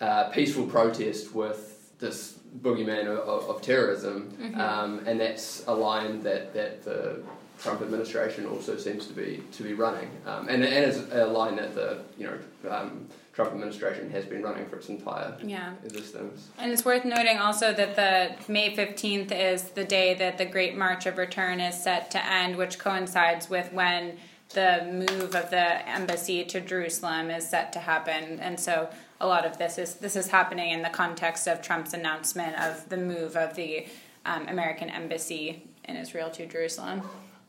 uh, 0.00 0.28
peaceful 0.28 0.66
protest 0.66 1.34
with 1.34 1.75
this 1.98 2.38
boogeyman 2.60 3.06
of, 3.06 3.48
of 3.48 3.62
terrorism, 3.62 4.30
mm-hmm. 4.40 4.60
um, 4.60 5.02
and 5.06 5.20
that's 5.20 5.64
a 5.66 5.74
line 5.74 6.22
that, 6.22 6.52
that 6.54 6.84
the 6.84 7.22
Trump 7.58 7.80
administration 7.80 8.46
also 8.46 8.76
seems 8.76 9.06
to 9.06 9.14
be 9.14 9.42
to 9.52 9.62
be 9.62 9.72
running, 9.72 10.10
um, 10.26 10.48
and 10.48 10.62
and 10.62 10.84
is 10.84 10.98
a 11.10 11.26
line 11.26 11.56
that 11.56 11.74
the 11.74 12.02
you 12.18 12.26
know 12.26 12.70
um, 12.70 13.06
Trump 13.32 13.52
administration 13.52 14.10
has 14.10 14.26
been 14.26 14.42
running 14.42 14.66
for 14.66 14.76
its 14.76 14.88
entire 14.88 15.36
yeah. 15.42 15.72
existence. 15.84 16.48
And 16.58 16.70
it's 16.70 16.84
worth 16.84 17.04
noting 17.04 17.38
also 17.38 17.72
that 17.72 17.96
the 17.96 18.52
May 18.52 18.76
fifteenth 18.76 19.32
is 19.32 19.70
the 19.70 19.84
day 19.84 20.12
that 20.14 20.36
the 20.36 20.44
Great 20.44 20.76
March 20.76 21.06
of 21.06 21.16
Return 21.16 21.60
is 21.60 21.82
set 21.82 22.10
to 22.10 22.24
end, 22.24 22.56
which 22.56 22.78
coincides 22.78 23.48
with 23.48 23.72
when 23.72 24.18
the 24.50 24.86
move 24.92 25.34
of 25.34 25.50
the 25.50 25.88
embassy 25.88 26.44
to 26.44 26.60
Jerusalem 26.60 27.30
is 27.30 27.48
set 27.48 27.72
to 27.72 27.78
happen, 27.78 28.38
and 28.40 28.60
so 28.60 28.90
a 29.20 29.26
lot 29.26 29.44
of 29.44 29.58
this 29.58 29.78
is 29.78 29.94
this 29.94 30.16
is 30.16 30.28
happening 30.28 30.70
in 30.70 30.82
the 30.82 30.90
context 30.90 31.46
of 31.46 31.62
Trump's 31.62 31.94
announcement 31.94 32.58
of 32.60 32.88
the 32.88 32.96
move 32.96 33.36
of 33.36 33.54
the 33.54 33.86
um, 34.24 34.46
American 34.48 34.90
embassy 34.90 35.62
in 35.84 35.96
Israel 35.96 36.30
to 36.30 36.46
Jerusalem. 36.46 37.02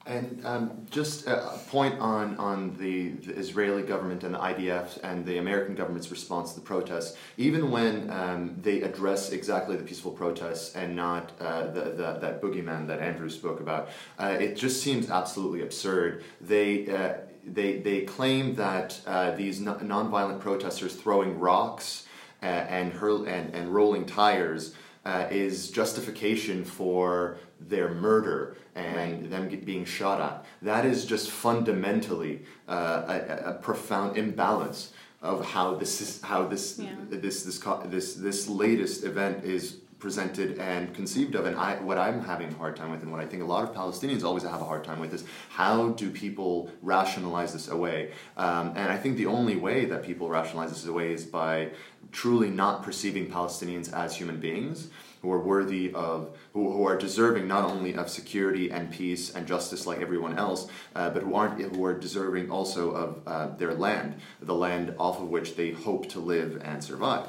And 0.05 0.45
um, 0.45 0.87
just 0.89 1.27
a 1.27 1.59
point 1.69 1.99
on, 1.99 2.37
on 2.37 2.77
the, 2.77 3.09
the, 3.09 3.33
Israeli 3.33 3.83
government 3.83 4.23
and 4.23 4.33
the 4.33 4.39
IDF 4.39 5.03
and 5.03 5.25
the 5.25 5.37
American 5.37 5.75
government's 5.75 6.09
response 6.09 6.53
to 6.53 6.61
the 6.61 6.65
protests. 6.65 7.17
Even 7.35 7.71
when 7.71 8.09
um, 8.09 8.55
they 8.61 8.83
address 8.83 9.31
exactly 9.31 9.75
the 9.75 9.83
peaceful 9.83 10.11
protests 10.11 10.73
and 10.75 10.95
not 10.95 11.33
uh, 11.41 11.67
the, 11.71 11.81
the, 11.81 12.19
that 12.21 12.41
boogeyman 12.41 12.87
that 12.87 13.01
Andrew 13.01 13.29
spoke 13.29 13.59
about, 13.59 13.89
uh, 14.17 14.37
it 14.39 14.55
just 14.55 14.81
seems 14.81 15.09
absolutely 15.09 15.61
absurd. 15.61 16.23
They 16.39 16.87
uh, 16.87 17.15
they, 17.53 17.79
they 17.79 18.01
claim 18.01 18.55
that 18.55 18.99
uh, 19.05 19.31
these 19.31 19.59
non- 19.59 19.79
nonviolent 19.79 20.39
protesters 20.39 20.95
throwing 20.95 21.39
rocks 21.39 22.05
uh, 22.43 22.45
and, 22.45 22.93
hurl- 22.93 23.25
and, 23.25 23.53
and 23.55 23.73
rolling 23.73 24.05
tires 24.05 24.73
uh, 25.05 25.27
is 25.31 25.71
justification 25.71 26.65
for 26.65 27.37
their 27.59 27.93
murder 27.93 28.57
and 28.75 29.21
right. 29.21 29.29
them 29.29 29.47
being 29.63 29.85
shot 29.85 30.21
at. 30.21 30.45
That 30.61 30.85
is 30.85 31.05
just 31.05 31.31
fundamentally 31.31 32.43
uh, 32.67 33.03
a, 33.07 33.49
a, 33.49 33.53
profound 33.53 34.17
imbalance 34.17 34.91
of 35.21 35.45
how 35.45 35.75
this 35.75 36.01
is 36.01 36.21
how 36.21 36.45
this 36.45 36.77
yeah. 36.77 36.91
this, 37.09 37.43
this 37.43 37.59
this 37.85 38.15
this 38.15 38.47
latest 38.47 39.03
event 39.03 39.43
is 39.43 39.77
presented 39.99 40.59
and 40.59 40.93
conceived 40.93 41.35
of. 41.35 41.45
And 41.45 41.55
I, 41.55 41.75
what 41.81 41.97
I'm 41.97 42.21
having 42.23 42.49
a 42.49 42.55
hard 42.55 42.75
time 42.75 42.91
with, 42.91 43.01
and 43.01 43.11
what 43.11 43.19
I 43.21 43.25
think 43.25 43.41
a 43.41 43.45
lot 43.45 43.63
of 43.63 43.75
Palestinians 43.75 44.23
always 44.23 44.43
have 44.43 44.61
a 44.61 44.65
hard 44.65 44.83
time 44.83 44.99
with, 44.99 45.13
is 45.13 45.23
how 45.49 45.89
do 45.89 46.11
people 46.11 46.69
rationalize 46.81 47.53
this 47.53 47.67
away? 47.67 48.11
Um, 48.37 48.73
and 48.75 48.91
I 48.91 48.97
think 48.97 49.17
the 49.17 49.25
only 49.25 49.55
way 49.55 49.85
that 49.85 50.03
people 50.03 50.29
rationalize 50.29 50.69
this 50.69 50.85
away 50.85 51.13
is 51.13 51.25
by 51.25 51.69
truly 52.11 52.49
not 52.49 52.83
perceiving 52.83 53.29
Palestinians 53.29 53.91
as 53.91 54.15
human 54.15 54.39
beings 54.39 54.89
who 55.21 55.31
are 55.31 55.39
worthy 55.39 55.91
of, 55.93 56.37
who, 56.53 56.71
who 56.71 56.85
are 56.85 56.95
deserving 56.95 57.47
not 57.47 57.63
only 57.63 57.95
of 57.95 58.09
security 58.09 58.69
and 58.71 58.91
peace 58.91 59.33
and 59.33 59.47
justice 59.47 59.87
like 59.87 59.99
everyone 59.99 60.37
else, 60.37 60.69
uh, 60.95 61.09
but 61.09 61.23
who 61.23 61.33
aren't, 61.33 61.59
who 61.75 61.83
are 61.83 61.97
deserving 61.97 62.51
also 62.51 62.91
of 62.91 63.21
uh, 63.25 63.47
their 63.57 63.73
land, 63.73 64.15
the 64.41 64.53
land 64.53 64.93
off 64.99 65.19
of 65.19 65.29
which 65.29 65.55
they 65.55 65.71
hope 65.71 66.07
to 66.07 66.19
live 66.19 66.61
and 66.63 66.83
survive. 66.83 67.27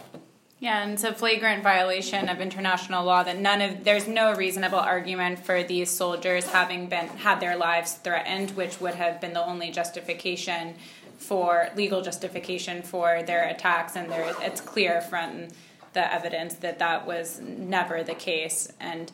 Yeah, 0.61 0.83
and 0.83 0.95
it's 0.95 1.05
a 1.05 1.13
flagrant 1.13 1.63
violation 1.63 2.29
of 2.29 2.41
international 2.41 3.05
law 3.05 3.23
that 3.23 3.39
none 3.39 3.61
of 3.61 3.85
there's 3.85 4.09
no 4.09 4.35
reasonable 4.35 4.79
argument 4.79 5.39
for 5.39 5.63
these 5.63 5.89
soldiers 5.89 6.47
having 6.47 6.89
been 6.89 7.07
had 7.07 7.39
their 7.39 7.57
lives 7.57 7.95
threatened, 7.95 8.51
which 8.53 8.81
would 8.81 8.95
have 8.95 9.21
been 9.21 9.35
the 9.35 9.45
only 9.45 9.71
justification 9.71 10.75
for 11.17 11.69
legal 11.77 12.03
justification 12.03 12.83
for 12.83 13.23
their 13.23 13.49
attacks, 13.49 13.95
and 13.95 14.11
there 14.11 14.35
it's 14.41 14.61
clear 14.61 15.01
from 15.01 15.47
the 15.93 16.13
evidence 16.13 16.55
that 16.55 16.81
that 16.81 17.07
was 17.07 17.41
never 17.41 18.03
the 18.03 18.15
case, 18.15 18.73
and 18.81 19.13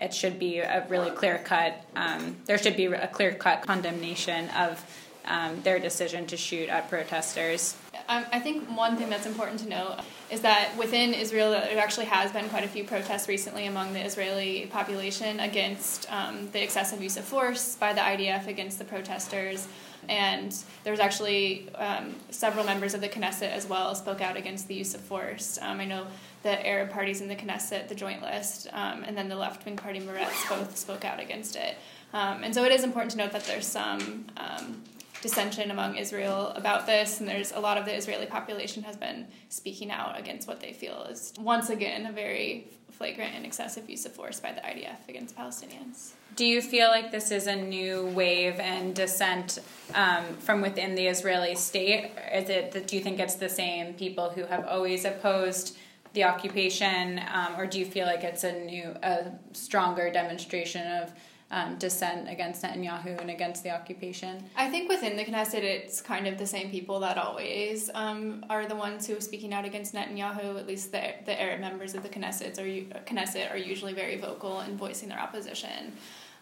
it 0.00 0.14
should 0.14 0.38
be 0.38 0.58
a 0.58 0.86
really 0.88 1.10
clear 1.10 1.38
cut. 1.38 1.84
Um, 1.96 2.36
there 2.46 2.56
should 2.56 2.76
be 2.76 2.86
a 2.86 3.08
clear 3.08 3.34
cut 3.34 3.62
condemnation 3.62 4.48
of 4.50 4.82
um, 5.28 5.60
their 5.62 5.78
decision 5.78 6.26
to 6.26 6.36
shoot 6.36 6.68
at 6.68 6.88
protesters. 6.88 7.76
I 8.10 8.40
think 8.40 8.66
one 8.74 8.96
thing 8.96 9.10
that's 9.10 9.26
important 9.26 9.60
to 9.60 9.68
note 9.68 9.98
is 10.30 10.40
that 10.40 10.74
within 10.78 11.12
Israel, 11.12 11.50
there 11.50 11.78
actually 11.78 12.06
has 12.06 12.32
been 12.32 12.48
quite 12.48 12.64
a 12.64 12.68
few 12.68 12.84
protests 12.84 13.28
recently 13.28 13.66
among 13.66 13.92
the 13.92 14.02
Israeli 14.02 14.66
population 14.72 15.40
against 15.40 16.10
um, 16.10 16.48
the 16.52 16.62
excessive 16.62 17.02
use 17.02 17.18
of 17.18 17.24
force 17.24 17.76
by 17.76 17.92
the 17.92 18.00
IDF 18.00 18.46
against 18.46 18.78
the 18.78 18.84
protesters. 18.86 19.68
And 20.08 20.56
there 20.84 20.90
was 20.90 21.00
actually 21.00 21.68
um, 21.74 22.14
several 22.30 22.64
members 22.64 22.94
of 22.94 23.02
the 23.02 23.10
Knesset 23.10 23.50
as 23.50 23.66
well 23.66 23.94
spoke 23.94 24.22
out 24.22 24.38
against 24.38 24.68
the 24.68 24.74
use 24.74 24.94
of 24.94 25.02
force. 25.02 25.58
Um, 25.60 25.80
I 25.80 25.84
know 25.84 26.06
the 26.42 26.66
Arab 26.66 26.90
parties 26.90 27.20
in 27.20 27.28
the 27.28 27.36
Knesset, 27.36 27.88
the 27.88 27.94
Joint 27.94 28.22
List, 28.22 28.68
um, 28.72 29.04
and 29.04 29.18
then 29.18 29.28
the 29.28 29.36
left 29.36 29.66
wing 29.66 29.76
party 29.76 30.00
Meretz 30.00 30.48
both 30.48 30.78
spoke 30.78 31.04
out 31.04 31.20
against 31.20 31.56
it. 31.56 31.76
Um, 32.14 32.42
and 32.42 32.54
so 32.54 32.64
it 32.64 32.72
is 32.72 32.84
important 32.84 33.10
to 33.12 33.18
note 33.18 33.32
that 33.32 33.44
there's 33.44 33.66
some 33.66 34.24
um, 34.38 34.82
dissension 35.22 35.70
among 35.70 35.96
Israel 35.96 36.48
about 36.54 36.86
this, 36.86 37.20
and 37.20 37.28
there's 37.28 37.52
a 37.52 37.60
lot 37.60 37.76
of 37.76 37.84
the 37.84 37.94
Israeli 37.94 38.26
population 38.26 38.82
has 38.84 38.96
been 38.96 39.26
speaking 39.48 39.90
out 39.90 40.18
against 40.18 40.46
what 40.46 40.60
they 40.60 40.72
feel 40.72 41.02
is 41.04 41.32
once 41.38 41.70
again 41.70 42.06
a 42.06 42.12
very 42.12 42.68
flagrant 42.90 43.34
and 43.34 43.46
excessive 43.46 43.88
use 43.88 44.04
of 44.06 44.12
force 44.12 44.40
by 44.40 44.52
the 44.52 44.60
IDF 44.60 45.08
against 45.08 45.36
Palestinians. 45.36 46.12
Do 46.34 46.44
you 46.44 46.60
feel 46.60 46.88
like 46.88 47.10
this 47.10 47.30
is 47.30 47.46
a 47.46 47.56
new 47.56 48.06
wave 48.06 48.58
and 48.60 48.94
dissent 48.94 49.58
um, 49.94 50.24
from 50.38 50.60
within 50.60 50.94
the 50.94 51.06
Israeli 51.06 51.54
state? 51.54 52.10
Is 52.32 52.48
it 52.48 52.72
that 52.72 52.86
do 52.86 52.96
you 52.96 53.02
think 53.02 53.18
it's 53.18 53.36
the 53.36 53.48
same 53.48 53.94
people 53.94 54.30
who 54.30 54.44
have 54.44 54.66
always 54.66 55.04
opposed? 55.04 55.76
the 56.14 56.24
occupation, 56.24 57.20
um, 57.32 57.54
or 57.58 57.66
do 57.66 57.78
you 57.78 57.84
feel 57.84 58.06
like 58.06 58.24
it's 58.24 58.42
a 58.42 58.52
new, 58.64 58.94
a 59.02 59.30
stronger 59.52 60.10
demonstration 60.10 60.90
of 61.02 61.12
um, 61.50 61.76
dissent 61.76 62.28
against 62.28 62.62
Netanyahu 62.62 63.20
and 63.20 63.30
against 63.30 63.62
the 63.62 63.70
occupation? 63.70 64.44
I 64.56 64.68
think 64.68 64.88
within 64.88 65.16
the 65.16 65.24
Knesset, 65.24 65.62
it's 65.62 66.00
kind 66.00 66.26
of 66.26 66.36
the 66.36 66.46
same 66.46 66.70
people 66.70 67.00
that 67.00 67.16
always 67.16 67.90
um, 67.94 68.44
are 68.50 68.66
the 68.66 68.76
ones 68.76 69.06
who 69.06 69.16
are 69.16 69.20
speaking 69.20 69.54
out 69.54 69.64
against 69.64 69.94
Netanyahu. 69.94 70.58
At 70.58 70.66
least 70.66 70.92
the, 70.92 71.14
the 71.24 71.40
Arab 71.40 71.60
members 71.60 71.94
of 71.94 72.02
the 72.02 72.08
Knesset 72.08 72.58
are, 72.58 73.00
Knesset 73.00 73.50
are 73.50 73.56
usually 73.56 73.94
very 73.94 74.16
vocal 74.16 74.60
in 74.60 74.76
voicing 74.76 75.08
their 75.08 75.20
opposition. 75.20 75.92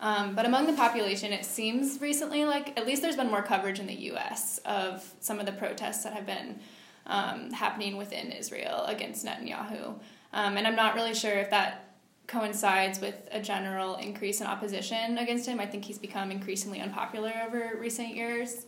Um, 0.00 0.34
but 0.34 0.44
among 0.44 0.66
the 0.66 0.74
population, 0.74 1.32
it 1.32 1.44
seems 1.44 2.00
recently 2.00 2.44
like 2.44 2.78
at 2.78 2.86
least 2.86 3.00
there's 3.00 3.16
been 3.16 3.30
more 3.30 3.42
coverage 3.42 3.78
in 3.78 3.86
the 3.86 3.94
U.S. 3.94 4.60
of 4.66 5.14
some 5.20 5.38
of 5.38 5.46
the 5.46 5.52
protests 5.52 6.04
that 6.04 6.12
have 6.12 6.26
been 6.26 6.58
um, 7.06 7.52
happening 7.52 7.96
within 7.96 8.32
Israel 8.32 8.84
against 8.86 9.24
Netanyahu. 9.24 9.94
Um, 10.32 10.56
and 10.56 10.66
I'm 10.66 10.76
not 10.76 10.94
really 10.94 11.14
sure 11.14 11.32
if 11.32 11.50
that 11.50 11.85
coincides 12.26 13.00
with 13.00 13.14
a 13.30 13.40
general 13.40 13.96
increase 13.96 14.40
in 14.40 14.46
opposition 14.46 15.18
against 15.18 15.46
him. 15.46 15.60
I 15.60 15.66
think 15.66 15.84
he's 15.84 15.98
become 15.98 16.30
increasingly 16.30 16.80
unpopular 16.80 17.32
over 17.46 17.76
recent 17.78 18.14
years. 18.14 18.66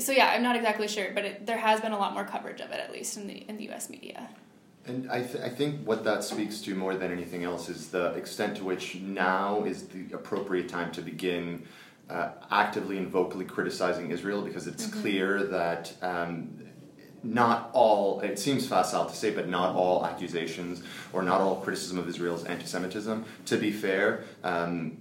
So 0.00 0.12
yeah, 0.12 0.30
I'm 0.30 0.42
not 0.42 0.56
exactly 0.56 0.88
sure, 0.88 1.12
but 1.14 1.24
it, 1.24 1.46
there 1.46 1.58
has 1.58 1.80
been 1.80 1.92
a 1.92 1.98
lot 1.98 2.14
more 2.14 2.24
coverage 2.24 2.60
of 2.60 2.70
it, 2.70 2.80
at 2.80 2.90
least 2.92 3.16
in 3.16 3.26
the 3.26 3.44
in 3.48 3.56
the 3.56 3.64
U.S. 3.64 3.88
media. 3.88 4.28
And 4.86 5.10
I, 5.10 5.22
th- 5.22 5.44
I 5.44 5.50
think 5.50 5.86
what 5.86 6.02
that 6.04 6.24
speaks 6.24 6.60
to 6.62 6.74
more 6.74 6.94
than 6.94 7.12
anything 7.12 7.44
else 7.44 7.68
is 7.68 7.88
the 7.88 8.12
extent 8.14 8.56
to 8.56 8.64
which 8.64 8.96
now 8.96 9.64
is 9.64 9.86
the 9.88 10.06
appropriate 10.14 10.68
time 10.68 10.90
to 10.92 11.02
begin 11.02 11.64
uh, 12.08 12.30
actively 12.50 12.96
and 12.96 13.06
vocally 13.06 13.44
criticizing 13.44 14.10
Israel 14.10 14.40
because 14.40 14.66
it's 14.66 14.86
mm-hmm. 14.86 15.00
clear 15.02 15.42
that 15.44 15.92
um, 16.00 16.48
not 17.22 17.70
all, 17.72 18.20
it 18.20 18.38
seems 18.38 18.66
facile 18.66 19.06
to 19.06 19.16
say, 19.16 19.30
but 19.30 19.48
not 19.48 19.74
all 19.74 20.06
accusations 20.06 20.82
or 21.12 21.22
not 21.22 21.40
all 21.40 21.56
criticism 21.56 21.98
of 21.98 22.08
Israel 22.08 22.36
is 22.36 22.44
anti 22.44 22.66
Semitism. 22.66 23.24
To 23.46 23.56
be 23.56 23.72
fair, 23.72 24.24
um, 24.44 24.98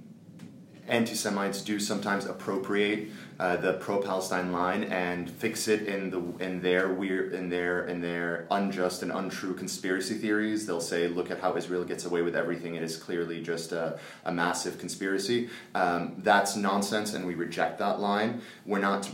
anti 0.87 1.13
Semites 1.13 1.61
do 1.61 1.79
sometimes 1.79 2.25
appropriate 2.25 3.09
uh, 3.39 3.55
the 3.57 3.73
pro-Palestine 3.73 4.51
line 4.51 4.85
and 4.85 5.29
fix 5.29 5.67
it 5.67 5.83
in 5.83 6.09
the 6.09 6.43
in 6.43 6.61
their 6.61 6.91
weird 6.91 7.33
in 7.33 7.49
their 7.49 7.85
in 7.85 8.01
their 8.01 8.47
unjust 8.49 9.03
and 9.03 9.11
untrue 9.11 9.53
conspiracy 9.53 10.15
theories. 10.15 10.65
They'll 10.65 10.81
say, 10.81 11.07
"Look 11.07 11.29
at 11.29 11.39
how 11.39 11.55
Israel 11.55 11.83
gets 11.83 12.05
away 12.05 12.23
with 12.23 12.35
everything. 12.35 12.75
It 12.75 12.83
is 12.83 12.97
clearly 12.97 13.41
just 13.43 13.71
a, 13.71 13.99
a 14.25 14.31
massive 14.31 14.79
conspiracy." 14.79 15.49
Um, 15.75 16.15
that's 16.19 16.55
nonsense, 16.55 17.13
and 17.13 17.27
we 17.27 17.35
reject 17.35 17.77
that 17.79 17.99
line. 17.99 18.41
We're 18.65 18.79
not, 18.79 19.07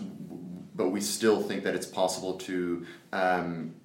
but 0.75 0.89
we 0.89 1.01
still 1.01 1.41
think 1.41 1.63
that 1.63 1.75
it's 1.75 1.85
possible 1.85 2.35
to. 2.39 2.85
Um, 3.11 3.75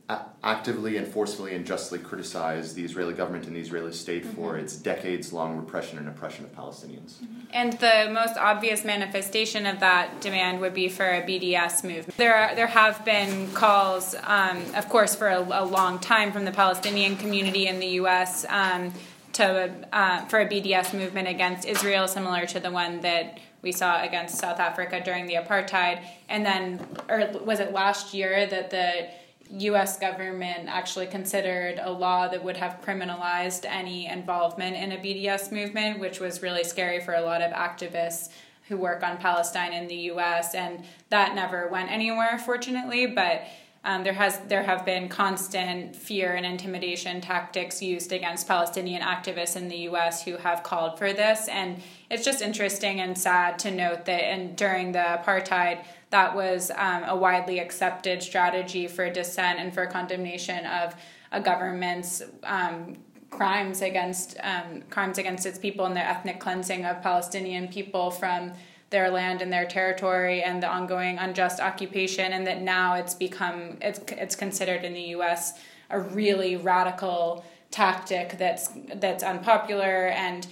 actively 0.43 0.97
and 0.97 1.07
forcefully 1.07 1.55
and 1.55 1.67
justly 1.67 1.99
criticize 1.99 2.73
the 2.73 2.83
Israeli 2.83 3.13
government 3.13 3.47
and 3.47 3.55
the 3.55 3.61
Israeli 3.61 3.93
state 3.93 4.25
mm-hmm. 4.25 4.37
for 4.37 4.57
its 4.57 4.75
decades 4.75 5.35
long 5.35 5.57
repression 5.57 5.99
and 5.99 6.09
oppression 6.09 6.47
of 6.47 6.57
Palestinians. 6.57 7.17
Mm-hmm. 7.17 7.41
And 7.53 7.75
the 7.75 8.09
most 8.11 8.39
obvious 8.39 8.85
manifestation 8.85 9.67
of 9.67 9.81
that 9.81 10.23
demand 10.23 10.61
would 10.61 10.73
be 10.73 10.89
for 10.89 11.05
a 11.05 11.21
BDS 11.21 11.85
movement. 11.85 12.17
There, 12.17 12.35
are, 12.35 12.55
there 12.55 12.69
have 12.69 13.05
been 13.05 13.53
calls, 13.53 14.15
um, 14.23 14.63
of 14.75 14.89
course, 14.89 15.15
for 15.15 15.29
a, 15.29 15.41
a, 15.41 15.65
long 15.65 15.99
time 15.99 16.33
from 16.33 16.47
the 16.47 16.53
Palestinian 16.53 17.17
community 17.17 17.67
in 17.67 17.79
the 17.79 17.89
U.S. 18.03 18.47
Um, 18.49 18.95
to 19.35 19.71
uh, 19.93 20.25
for 20.27 20.41
a 20.41 20.49
BDS 20.49 20.95
movement 20.95 21.29
against 21.29 21.67
Israel, 21.67 22.09
similar 22.09 22.47
to 22.47 22.61
the 22.61 22.71
one 22.71 23.03
that 23.03 23.39
we 23.63 23.73
saw 23.73 24.03
against 24.03 24.39
South 24.39 24.61
Africa 24.61 25.03
during 25.05 25.27
the 25.27 25.35
apartheid. 25.35 26.05
And 26.29 26.45
then, 26.45 26.87
or 27.09 27.31
was 27.45 27.61
it 27.61 27.73
last 27.73 28.15
year 28.15 28.47
that 28.47 28.71
the 28.71 29.09
US 29.51 29.99
government 29.99 30.69
actually 30.69 31.07
considered 31.07 31.81
a 31.83 31.91
law 31.91 32.29
that 32.29 32.43
would 32.43 32.57
have 32.57 32.81
criminalized 32.83 33.65
any 33.65 34.07
involvement 34.07 34.77
in 34.77 34.93
a 34.93 34.97
BDS 34.97 35.51
movement, 35.51 35.99
which 35.99 36.21
was 36.21 36.43
really 36.43 36.65
scary 36.65 37.01
for 37.01 37.15
a 37.15 37.23
lot 37.23 37.41
of 37.41 37.53
activists 37.53 38.31
who 38.69 38.77
work 38.77 39.03
on 39.03 39.17
Palestine 39.17 39.73
in 39.73 39.89
the 39.89 39.97
US. 40.13 40.55
And 40.55 40.85
that 41.09 41.35
never 41.35 41.69
went 41.69 41.91
anywhere, 41.91 42.39
fortunately. 42.39 43.07
But 43.07 43.45
um, 43.89 44.05
there 44.05 44.13
has 44.13 44.39
there 44.49 44.63
have 44.63 44.85
been 44.85 45.09
constant 45.09 45.97
fear 45.97 46.35
and 46.35 46.45
intimidation 46.45 47.23
tactics 47.23 47.81
used 47.81 48.13
against 48.13 48.47
Palestinian 48.47 49.01
activists 49.01 49.57
in 49.57 49.69
the 49.69 49.79
U.S. 49.91 50.23
who 50.23 50.37
have 50.37 50.63
called 50.63 50.99
for 50.99 51.15
this, 51.15 51.49
and 51.49 51.81
it's 52.11 52.23
just 52.23 52.43
interesting 52.43 53.01
and 53.01 53.17
sad 53.17 53.59
to 53.61 53.71
note 53.71 54.05
that 54.05 54.21
and 54.21 54.55
during 54.57 54.93
the 54.93 54.99
apartheid 54.99 55.83
that 56.11 56.37
was 56.37 56.71
um, 56.77 57.05
a 57.05 57.17
widely 57.17 57.61
accepted 57.61 58.23
strategy 58.23 58.87
for 58.89 59.09
dissent 59.09 59.59
and 59.59 59.73
for 59.73 59.87
condemnation 59.87 60.67
of 60.67 60.95
a 61.33 61.41
government's 61.41 62.23
um, 62.45 62.95
crimes 63.31 63.81
against 63.81 64.37
um, 64.43 64.83
crimes 64.91 65.17
against 65.17 65.47
its 65.47 65.59
people 65.59 65.87
and 65.87 65.97
their 65.97 66.07
ethnic 66.07 66.41
cleansing 66.41 66.85
of 66.85 67.01
Palestinian 67.03 67.69
people 67.69 68.11
from 68.11 68.53
their 68.91 69.11
land 69.11 69.43
and 69.43 69.53
their 69.53 69.67
territory 69.67 70.43
and 70.43 70.63
the 70.63 70.67
ongoing 70.67 71.19
unjust 71.19 71.61
occupation 71.61 72.33
and 72.33 72.47
that 72.47 72.63
now 72.63 72.95
it's 72.95 73.15
become 73.15 73.77
it's 73.81 74.01
it's 74.13 74.35
considered 74.35 74.85
in 74.85 74.95
the 74.95 75.03
US 75.17 75.59
a 75.91 76.01
really 76.01 76.57
radical 76.57 77.45
tactic 77.71 78.39
that's 78.39 78.71
that's 78.95 79.23
unpopular 79.23 80.09
and 80.09 80.47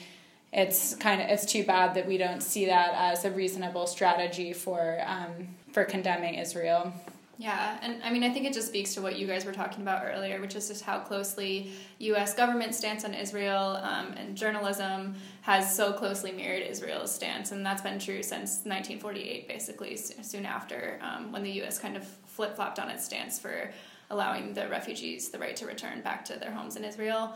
it's 0.53 0.95
kind 0.97 1.21
of 1.21 1.29
it's 1.29 1.45
too 1.45 1.65
bad 1.65 1.95
that 1.95 2.07
we 2.07 2.19
don't 2.19 2.43
see 2.43 2.67
that 2.67 2.93
as 2.95 3.25
a 3.25 3.31
reasonable 3.31 3.87
strategy 3.87 4.53
for 4.53 5.01
um, 5.07 5.49
for 5.73 5.85
condemning 5.85 6.35
Israel. 6.35 6.93
Yeah, 7.39 7.79
and 7.83 8.03
I 8.03 8.11
mean, 8.11 8.25
I 8.25 8.31
think 8.31 8.47
it 8.47 8.55
just 8.55 8.69
speaks 8.69 8.95
to 8.95 9.03
what 9.03 9.19
you 9.19 9.27
guys 9.27 9.45
were 9.45 9.53
talking 9.53 9.83
about 9.83 10.05
earlier, 10.07 10.41
which 10.41 10.55
is 10.55 10.69
just 10.69 10.83
how 10.83 11.01
closely 11.01 11.71
U.S. 11.99 12.35
government 12.35 12.75
stance 12.75 13.05
on 13.05 13.13
Israel 13.13 13.79
um, 13.83 14.15
and 14.17 14.35
journalism 14.35 15.15
has 15.43 15.75
so 15.75 15.93
closely 15.93 16.33
mirrored 16.33 16.63
Israel's 16.63 17.15
stance, 17.15 17.53
and 17.53 17.65
that's 17.65 17.83
been 17.83 17.99
true 17.99 18.23
since 18.23 18.65
1948, 18.65 19.49
basically, 19.49 19.97
soon 19.97 20.47
after 20.47 20.99
when 21.31 21.43
the 21.43 21.51
U.S. 21.53 21.79
kind 21.79 21.97
of 21.97 22.07
flip 22.07 22.57
flopped 22.57 22.79
on 22.79 22.89
its 22.89 23.05
stance 23.05 23.39
for 23.39 23.71
allowing 24.09 24.55
the 24.55 24.67
refugees 24.69 25.29
the 25.29 25.39
right 25.39 25.57
to 25.57 25.67
return 25.67 26.01
back 26.01 26.25
to 26.25 26.39
their 26.39 26.51
homes 26.51 26.77
in 26.77 26.85
Israel. 26.85 27.35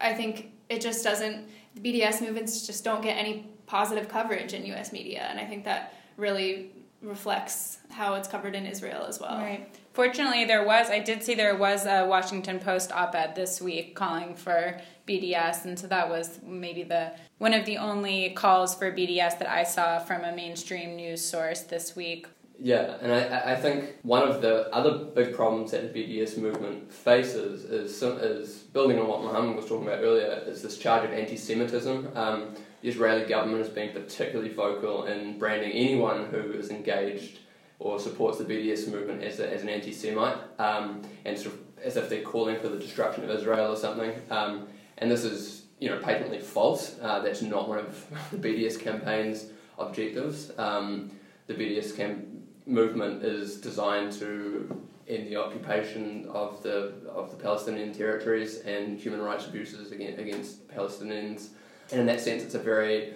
I 0.00 0.14
think 0.14 0.52
it 0.70 0.80
just 0.80 1.04
doesn't 1.04 1.48
the 1.74 1.80
BDS 1.80 2.22
movements 2.22 2.66
just 2.66 2.84
don't 2.84 3.02
get 3.02 3.18
any 3.18 3.50
positive 3.66 4.08
coverage 4.08 4.54
in 4.54 4.64
U.S. 4.66 4.92
media, 4.92 5.26
and 5.28 5.38
I 5.38 5.44
think 5.44 5.64
that 5.64 5.92
really 6.16 6.70
reflects 7.02 7.78
how 7.90 8.14
it's 8.14 8.28
covered 8.28 8.54
in 8.54 8.66
Israel 8.66 9.04
as 9.06 9.20
well. 9.20 9.36
Right. 9.38 9.68
Fortunately, 9.92 10.44
there 10.44 10.64
was 10.64 10.90
I 10.90 10.98
did 10.98 11.22
see 11.22 11.34
there 11.34 11.56
was 11.56 11.86
a 11.86 12.06
Washington 12.06 12.58
Post 12.58 12.92
op-ed 12.92 13.34
this 13.34 13.60
week 13.60 13.94
calling 13.94 14.34
for 14.34 14.80
BDS, 15.08 15.64
and 15.64 15.78
so 15.78 15.86
that 15.86 16.08
was 16.08 16.40
maybe 16.44 16.82
the 16.82 17.12
one 17.38 17.54
of 17.54 17.64
the 17.64 17.78
only 17.78 18.30
calls 18.30 18.74
for 18.74 18.92
BDS 18.92 19.38
that 19.38 19.48
I 19.48 19.62
saw 19.62 19.98
from 19.98 20.24
a 20.24 20.34
mainstream 20.34 20.96
news 20.96 21.24
source 21.24 21.62
this 21.62 21.96
week. 21.96 22.26
Yeah, 22.58 22.96
and 23.02 23.12
I, 23.12 23.52
I 23.52 23.56
think 23.56 23.96
one 24.02 24.26
of 24.26 24.40
the 24.40 24.74
other 24.74 25.04
big 25.04 25.34
problems 25.34 25.72
that 25.72 25.92
the 25.92 26.00
BDS 26.00 26.38
movement 26.38 26.90
faces 26.90 27.64
is, 27.64 28.02
is 28.02 28.54
building 28.72 28.98
on 28.98 29.08
what 29.08 29.22
Mohammed 29.22 29.56
was 29.56 29.66
talking 29.66 29.86
about 29.86 30.02
earlier, 30.02 30.42
is 30.46 30.62
this 30.62 30.78
charge 30.78 31.04
of 31.04 31.12
anti 31.12 31.36
Semitism. 31.36 32.16
Um, 32.16 32.54
the 32.86 32.92
Israeli 32.92 33.24
government 33.24 33.58
has 33.58 33.68
been 33.68 33.90
particularly 33.90 34.52
vocal 34.52 35.06
in 35.06 35.40
branding 35.40 35.72
anyone 35.72 36.26
who 36.26 36.52
is 36.52 36.70
engaged 36.70 37.40
or 37.80 37.98
supports 37.98 38.38
the 38.38 38.44
BDS 38.44 38.88
movement 38.88 39.24
as, 39.24 39.40
a, 39.40 39.52
as 39.52 39.62
an 39.62 39.68
anti 39.68 39.90
Semite, 39.90 40.38
um, 40.60 41.02
and 41.24 41.36
sort 41.36 41.56
of 41.56 41.60
as 41.82 41.96
if 41.96 42.08
they're 42.08 42.22
calling 42.22 42.60
for 42.60 42.68
the 42.68 42.78
destruction 42.78 43.24
of 43.24 43.30
Israel 43.30 43.72
or 43.72 43.76
something. 43.76 44.12
Um, 44.30 44.68
and 44.98 45.10
this 45.10 45.24
is 45.24 45.64
you 45.80 45.90
know 45.90 45.98
patently 45.98 46.38
false. 46.38 46.96
Uh, 47.02 47.18
that's 47.18 47.42
not 47.42 47.68
one 47.68 47.80
of 47.80 48.06
the 48.30 48.38
BDS 48.38 48.78
campaign's 48.78 49.46
objectives. 49.80 50.52
Um, 50.56 51.10
the 51.48 51.54
BDS 51.54 51.96
campaign 51.96 52.44
movement 52.66 53.24
is 53.24 53.60
designed 53.60 54.12
to 54.20 54.80
end 55.08 55.26
the 55.26 55.34
occupation 55.34 56.28
of 56.32 56.62
the 56.62 56.92
of 57.08 57.32
the 57.32 57.36
Palestinian 57.36 57.92
territories 57.92 58.58
and 58.60 58.96
human 58.96 59.22
rights 59.22 59.44
abuses 59.48 59.90
against, 59.90 60.20
against 60.20 60.68
Palestinians. 60.68 61.48
And 61.90 62.00
in 62.00 62.06
that 62.06 62.20
sense, 62.20 62.42
it's 62.42 62.54
a 62.54 62.58
very 62.58 63.14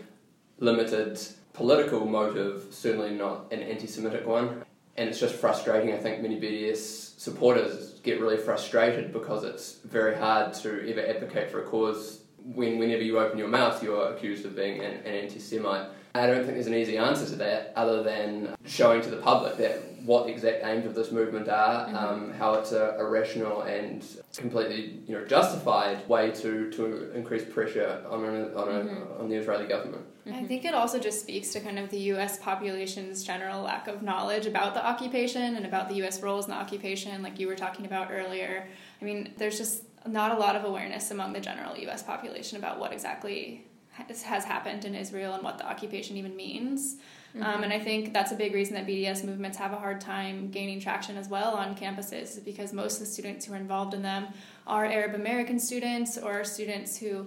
limited 0.59 1.21
political 1.53 2.07
motive, 2.07 2.67
certainly 2.71 3.11
not 3.11 3.53
an 3.53 3.61
anti-Semitic 3.63 4.27
one. 4.27 4.65
And 4.97 5.09
it's 5.09 5.21
just 5.21 5.35
frustrating. 5.35 5.93
I 5.93 5.99
think 5.99 6.21
many 6.21 6.41
BDS 6.41 7.19
supporters 7.19 8.01
get 8.03 8.21
really 8.21 8.37
frustrated 8.37 9.13
because 9.13 9.45
it's 9.45 9.79
very 9.85 10.17
hard 10.17 10.53
to 10.55 10.91
ever 10.91 11.07
advocate 11.07 11.51
for 11.51 11.63
a 11.63 11.67
cause 11.67 12.21
when 12.45 12.79
whenever 12.79 13.03
you 13.03 13.19
open 13.19 13.39
your 13.39 13.49
mouth, 13.49 13.83
you're 13.83 14.13
accused 14.13 14.45
of 14.47 14.57
being 14.57 14.81
an, 14.81 14.93
an 15.05 15.15
anti-Semite. 15.15 15.89
I 16.15 16.27
don't 16.27 16.43
think 16.43 16.55
there's 16.55 16.67
an 16.67 16.75
easy 16.75 16.97
answer 16.97 17.27
to 17.27 17.37
that 17.37 17.73
other 17.77 18.03
than 18.03 18.55
showing 18.65 19.01
to 19.03 19.11
the 19.11 19.19
public 19.19 19.57
that 19.59 20.00
what 20.11 20.27
the 20.27 20.33
exact 20.33 20.65
aims 20.65 20.85
of 20.85 20.93
this 20.97 21.13
movement 21.13 21.49
are, 21.49 21.87
mm-hmm. 21.87 21.97
um, 21.97 22.33
how 22.33 22.55
it's 22.55 22.73
a, 22.73 22.97
a, 22.99 23.09
rational 23.09 23.63
and 23.63 24.05
completely 24.37 24.99
you 25.07 25.15
know 25.17 25.25
justified 25.25 25.97
way 26.09 26.33
to, 26.33 26.69
to 26.73 27.13
increase 27.13 27.45
pressure 27.45 28.05
on 28.11 28.25
on, 28.25 28.35
a, 28.35 28.81
mm-hmm. 28.81 29.21
on 29.21 29.29
the 29.29 29.37
Israeli 29.37 29.69
government. 29.69 30.05
Mm-hmm. 30.27 30.37
I 30.37 30.43
think 30.49 30.65
it 30.65 30.75
also 30.75 30.99
just 30.99 31.21
speaks 31.21 31.53
to 31.53 31.61
kind 31.61 31.79
of 31.79 31.91
the 31.91 32.01
U.S. 32.15 32.41
population's 32.41 33.23
general 33.23 33.63
lack 33.63 33.87
of 33.87 34.03
knowledge 34.03 34.47
about 34.47 34.75
the 34.75 34.85
occupation 34.85 35.55
and 35.55 35.65
about 35.65 35.89
the 35.89 35.95
U.S. 36.03 36.21
roles 36.21 36.47
in 36.47 36.51
the 36.51 36.57
occupation, 36.57 37.23
like 37.23 37.39
you 37.39 37.47
were 37.47 37.55
talking 37.55 37.87
about 37.87 38.09
earlier. 38.11 38.67
I 39.01 39.05
mean, 39.05 39.33
there's 39.39 39.59
just 39.59 39.85
not 40.09 40.33
a 40.33 40.41
lot 40.41 40.57
of 40.57 40.65
awareness 40.65 41.13
among 41.13 41.35
the 41.35 41.41
general 41.41 41.77
U.S. 41.77 42.03
population 42.03 42.59
about 42.59 42.81
what 42.81 42.93
exactly 42.93 43.70
has 44.09 44.45
happened 44.45 44.85
in 44.85 44.95
Israel 44.95 45.35
and 45.35 45.43
what 45.43 45.59
the 45.59 45.69
occupation 45.69 46.17
even 46.17 46.37
means. 46.37 46.97
Mm-hmm. 47.35 47.43
Um, 47.43 47.63
and 47.63 47.73
I 47.73 47.79
think 47.79 48.13
that's 48.13 48.33
a 48.33 48.35
big 48.35 48.55
reason 48.55 48.75
that 48.75 48.87
BDS 48.87 49.25
movements 49.25 49.57
have 49.59 49.73
a 49.73 49.77
hard 49.77 50.01
time 50.01 50.51
gaining 50.51 50.81
traction 50.81 51.17
as 51.17 51.29
well 51.29 51.55
on 51.55 51.77
campuses 51.77 52.45
because 52.45 52.73
most 52.73 52.95
of 52.95 53.01
the 53.01 53.07
students 53.07 53.47
who 53.47 53.55
are 53.55 53.57
involved 53.57 53.95
in 53.95 54.03
them 54.03 54.27
are 54.67 54.85
Arab 54.85 55.15
American 55.15 55.59
students 55.59 56.19
or 56.19 56.43
students 56.45 56.99
who 56.99 57.27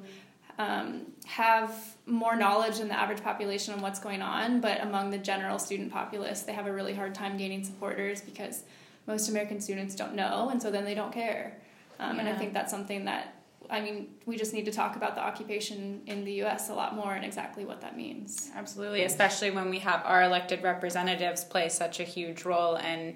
um, 0.60 1.08
have 1.26 1.96
more 2.06 2.36
knowledge 2.36 2.78
than 2.78 2.88
the 2.88 3.00
average 3.00 3.24
population 3.24 3.74
on 3.74 3.82
what's 3.82 4.00
going 4.00 4.22
on, 4.22 4.62
but 4.62 4.82
among 4.82 5.10
the 5.10 5.18
general 5.18 5.58
student 5.58 5.92
populace, 5.92 6.42
they 6.42 6.54
have 6.54 6.68
a 6.68 6.74
really 6.74 6.94
hard 6.94 7.16
time 7.16 7.38
gaining 7.38 7.64
supporters 7.64 8.22
because 8.22 8.64
most 9.08 9.30
American 9.30 9.60
students 9.60 9.96
don't 9.96 10.14
know, 10.14 10.50
and 10.50 10.62
so 10.62 10.70
then 10.70 10.86
they 10.86 10.94
don't 10.94 11.12
care. 11.12 11.58
Um, 12.00 12.16
yeah. 12.16 12.22
And 12.22 12.30
I 12.30 12.38
think 12.38 12.54
that's 12.54 12.72
something 12.72 13.06
that 13.06 13.33
I 13.70 13.82
mean, 13.82 14.10
we 14.26 14.38
just 14.38 14.54
need 14.54 14.66
to 14.66 14.72
talk 14.72 14.96
about 14.96 15.16
the 15.16 15.22
occupation 15.22 16.02
in 16.06 16.26
the 16.26 16.34
U.S. 16.34 16.70
a 16.70 16.74
lot 16.74 16.96
more 16.96 17.14
and 17.14 17.26
exactly 17.26 17.66
what 17.66 17.82
that 17.82 17.98
means. 17.98 18.52
Absolutely, 18.56 19.04
especially 19.04 19.52
when 19.52 19.70
we 19.70 19.80
have 19.80 20.02
our 20.06 20.24
elected 20.24 20.64
representatives 20.64 21.44
play 21.44 21.70
such 21.70 22.00
a 22.00 22.04
huge 22.04 22.46
role 22.46 22.76
in 22.76 23.16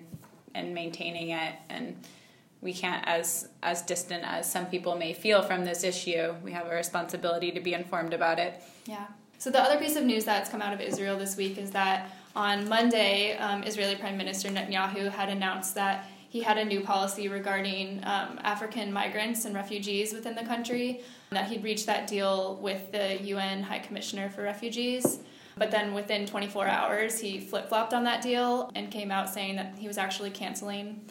in 0.55 0.73
maintaining 0.73 1.29
it, 1.29 1.53
and 1.69 1.95
we 2.61 2.73
can't, 2.73 3.07
as 3.07 3.49
as 3.61 3.81
distant 3.83 4.23
as 4.25 4.51
some 4.51 4.65
people 4.65 4.95
may 4.95 5.13
feel 5.13 5.41
from 5.43 5.65
this 5.65 5.83
issue, 5.83 6.33
we 6.43 6.51
have 6.51 6.67
a 6.67 6.75
responsibility 6.75 7.51
to 7.51 7.59
be 7.59 7.73
informed 7.73 8.13
about 8.13 8.39
it. 8.39 8.61
Yeah. 8.85 9.07
So 9.37 9.51
the 9.51 9.61
other 9.61 9.77
piece 9.77 9.95
of 9.95 10.03
news 10.03 10.25
that's 10.25 10.49
come 10.49 10.61
out 10.61 10.73
of 10.73 10.81
Israel 10.81 11.17
this 11.17 11.37
week 11.37 11.57
is 11.57 11.71
that 11.71 12.09
on 12.35 12.67
Monday, 12.67 13.37
um, 13.37 13.63
Israeli 13.63 13.95
Prime 13.95 14.17
Minister 14.17 14.49
Netanyahu 14.49 15.11
had 15.11 15.29
announced 15.29 15.75
that 15.75 16.07
he 16.29 16.41
had 16.41 16.57
a 16.57 16.65
new 16.65 16.81
policy 16.81 17.29
regarding 17.29 17.99
um, 18.03 18.39
African 18.43 18.91
migrants 18.91 19.45
and 19.45 19.55
refugees 19.55 20.13
within 20.13 20.35
the 20.35 20.43
country, 20.43 21.01
that 21.31 21.49
he'd 21.49 21.63
reached 21.63 21.85
that 21.85 22.07
deal 22.07 22.57
with 22.61 22.91
the 22.91 23.21
UN 23.23 23.63
High 23.63 23.79
Commissioner 23.79 24.29
for 24.29 24.43
Refugees. 24.43 25.19
But 25.57 25.71
then 25.71 25.93
within 25.93 26.25
24 26.25 26.67
hours, 26.67 27.19
he 27.19 27.39
flip 27.39 27.69
flopped 27.69 27.93
on 27.93 28.03
that 28.03 28.21
deal 28.21 28.69
and 28.75 28.91
came 28.91 29.09
out 29.09 29.29
saying 29.29 29.55
that 29.55 29.75
he 29.77 29.87
was 29.87 29.97
actually 29.97 30.29
canceling 30.29 31.01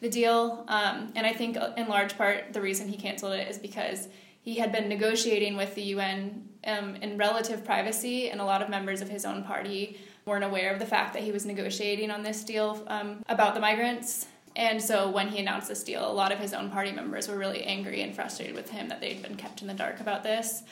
the 0.00 0.08
deal. 0.08 0.64
Um, 0.68 1.12
and 1.16 1.26
I 1.26 1.32
think, 1.32 1.56
uh, 1.56 1.72
in 1.76 1.88
large 1.88 2.16
part, 2.16 2.52
the 2.52 2.60
reason 2.60 2.88
he 2.88 2.96
canceled 2.96 3.32
it 3.32 3.48
is 3.48 3.58
because 3.58 4.08
he 4.42 4.56
had 4.56 4.70
been 4.70 4.88
negotiating 4.88 5.56
with 5.56 5.74
the 5.74 5.82
UN 5.82 6.48
um, 6.66 6.96
in 6.96 7.16
relative 7.16 7.64
privacy, 7.64 8.30
and 8.30 8.40
a 8.40 8.44
lot 8.44 8.62
of 8.62 8.68
members 8.68 9.00
of 9.00 9.08
his 9.08 9.24
own 9.24 9.42
party 9.42 9.98
weren't 10.24 10.44
aware 10.44 10.72
of 10.72 10.78
the 10.78 10.86
fact 10.86 11.12
that 11.14 11.22
he 11.22 11.32
was 11.32 11.46
negotiating 11.46 12.10
on 12.10 12.22
this 12.22 12.44
deal 12.44 12.84
um, 12.88 13.22
about 13.28 13.54
the 13.54 13.60
migrants. 13.60 14.26
And 14.56 14.82
so 14.82 15.10
when 15.10 15.28
he 15.28 15.38
announced 15.38 15.68
this 15.68 15.84
deal, 15.84 16.10
a 16.10 16.12
lot 16.12 16.32
of 16.32 16.38
his 16.38 16.54
own 16.54 16.70
party 16.70 16.90
members 16.90 17.28
were 17.28 17.36
really 17.36 17.62
angry 17.64 18.00
and 18.00 18.14
frustrated 18.14 18.56
with 18.56 18.70
him 18.70 18.88
that 18.88 19.02
they'd 19.02 19.22
been 19.22 19.36
kept 19.36 19.60
in 19.60 19.68
the 19.68 19.74
dark 19.74 20.00
about 20.00 20.22
this. 20.22 20.62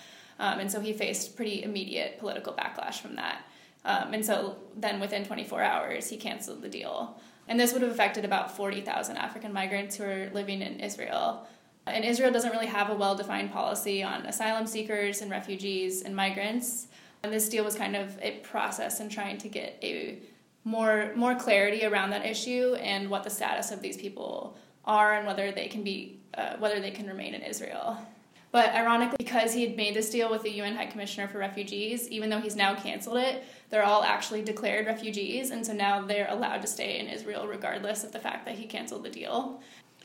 Um, 0.40 0.58
and 0.58 0.72
so 0.72 0.80
he 0.80 0.94
faced 0.94 1.36
pretty 1.36 1.62
immediate 1.62 2.18
political 2.18 2.54
backlash 2.54 2.94
from 2.94 3.16
that. 3.16 3.44
Um, 3.84 4.14
and 4.14 4.24
so 4.24 4.56
then 4.74 5.00
within 5.00 5.24
24 5.24 5.62
hours, 5.62 6.08
he 6.08 6.16
canceled 6.16 6.62
the 6.62 6.68
deal. 6.68 7.20
And 7.46 7.60
this 7.60 7.74
would 7.74 7.82
have 7.82 7.90
affected 7.90 8.24
about 8.24 8.56
40,000 8.56 9.18
African 9.18 9.52
migrants 9.52 9.96
who 9.96 10.04
are 10.04 10.30
living 10.32 10.62
in 10.62 10.80
Israel. 10.80 11.46
And 11.86 12.06
Israel 12.06 12.32
doesn't 12.32 12.50
really 12.50 12.66
have 12.66 12.88
a 12.88 12.94
well 12.94 13.14
defined 13.14 13.52
policy 13.52 14.02
on 14.02 14.24
asylum 14.24 14.66
seekers 14.66 15.20
and 15.20 15.30
refugees 15.30 16.00
and 16.00 16.16
migrants. 16.16 16.86
And 17.22 17.30
this 17.30 17.50
deal 17.50 17.64
was 17.64 17.74
kind 17.74 17.94
of 17.94 18.18
a 18.22 18.38
process 18.38 19.00
in 19.00 19.10
trying 19.10 19.36
to 19.38 19.48
get 19.50 19.78
a 19.82 20.18
more 20.64 21.12
more 21.14 21.34
clarity 21.34 21.84
around 21.84 22.10
that 22.10 22.24
issue 22.24 22.74
and 22.80 23.08
what 23.08 23.22
the 23.22 23.30
status 23.30 23.70
of 23.70 23.82
these 23.82 23.96
people 23.96 24.56
are 24.84 25.14
and 25.14 25.26
whether 25.26 25.52
they 25.52 25.68
can 25.68 25.82
be 25.82 26.18
uh, 26.34 26.56
whether 26.56 26.80
they 26.80 26.90
can 26.90 27.06
remain 27.06 27.34
in 27.34 27.42
Israel. 27.42 27.98
But 28.50 28.72
ironically, 28.72 29.16
because 29.18 29.52
he 29.52 29.66
had 29.66 29.76
made 29.76 29.94
this 29.94 30.10
deal 30.10 30.30
with 30.30 30.42
the 30.42 30.50
UN 30.60 30.76
High 30.76 30.86
Commissioner 30.86 31.26
for 31.26 31.38
Refugees, 31.38 32.08
even 32.08 32.30
though 32.30 32.38
he's 32.38 32.54
now 32.54 32.76
canceled 32.76 33.16
it, 33.16 33.42
they're 33.68 33.82
all 33.82 34.04
actually 34.04 34.42
declared 34.42 34.86
refugees, 34.86 35.50
and 35.50 35.66
so 35.66 35.72
now 35.72 36.00
they're 36.02 36.28
allowed 36.30 36.62
to 36.62 36.68
stay 36.68 37.00
in 37.00 37.08
Israel 37.08 37.48
regardless 37.48 38.04
of 38.04 38.12
the 38.12 38.20
fact 38.20 38.44
that 38.44 38.54
he 38.54 38.66
canceled 38.66 39.02
the 39.02 39.10
deal. 39.10 39.60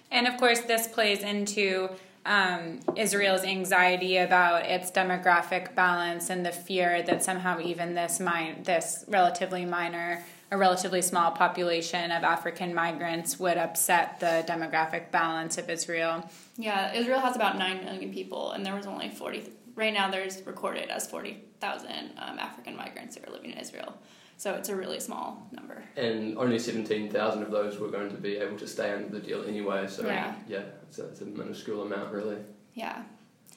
And 0.10 0.26
of 0.26 0.38
course, 0.38 0.62
this 0.62 0.88
plays 0.88 1.20
into 1.20 1.90
um, 2.26 2.80
Israel's 2.96 3.44
anxiety 3.44 4.18
about 4.18 4.66
its 4.66 4.90
demographic 4.90 5.76
balance 5.76 6.32
and 6.32 6.44
the 6.44 6.52
fear 6.52 7.04
that 7.04 7.24
somehow 7.24 7.60
even 7.60 7.94
this 7.94 8.18
this 8.64 9.06
relatively 9.08 9.66
minor 9.66 10.24
a 10.52 10.58
relatively 10.58 11.02
small 11.02 11.32
population 11.32 12.12
of 12.12 12.24
African 12.24 12.74
migrants 12.74 13.40
would 13.40 13.58
upset 13.58 14.20
the 14.20 14.44
demographic 14.48 15.12
balance 15.12 15.58
of 15.58 15.70
Israel. 15.70 16.28
Yeah, 16.58 16.94
Israel 16.94 17.20
has 17.20 17.36
about 17.36 17.58
9 17.58 17.86
million 17.86 18.12
people, 18.12 18.52
and 18.52 18.66
there 18.66 18.76
was 18.76 18.88
only 18.88 19.10
40, 19.10 19.52
right 19.76 19.94
now 19.94 20.10
there's 20.10 20.42
recorded 20.46 20.90
as 20.90 21.08
40,000 21.08 21.92
um, 22.18 22.40
African 22.40 22.76
migrants 22.76 23.16
who 23.16 23.30
are 23.30 23.34
living 23.34 23.52
in 23.52 23.58
Israel. 23.60 23.94
So 24.38 24.54
it's 24.54 24.70
a 24.70 24.76
really 24.76 25.00
small 25.02 25.48
number. 25.52 25.84
And 25.98 26.38
only 26.38 26.58
17,000 26.58 27.44
of 27.44 27.52
those 27.52 27.78
were 27.78 27.90
going 27.90 28.10
to 28.10 28.16
be 28.16 28.38
able 28.38 28.58
to 28.58 28.68
stay 28.68 28.94
under 28.94 29.10
the 29.10 29.20
deal 29.20 29.44
anyway, 29.46 29.86
so 29.88 30.08
yeah, 30.08 30.34
yeah 30.48 30.62
it's, 30.88 30.98
a, 30.98 31.10
it's 31.10 31.22
a 31.22 31.26
minuscule 31.26 31.84
amount, 31.84 32.12
really. 32.12 32.38
Yeah. 32.74 33.04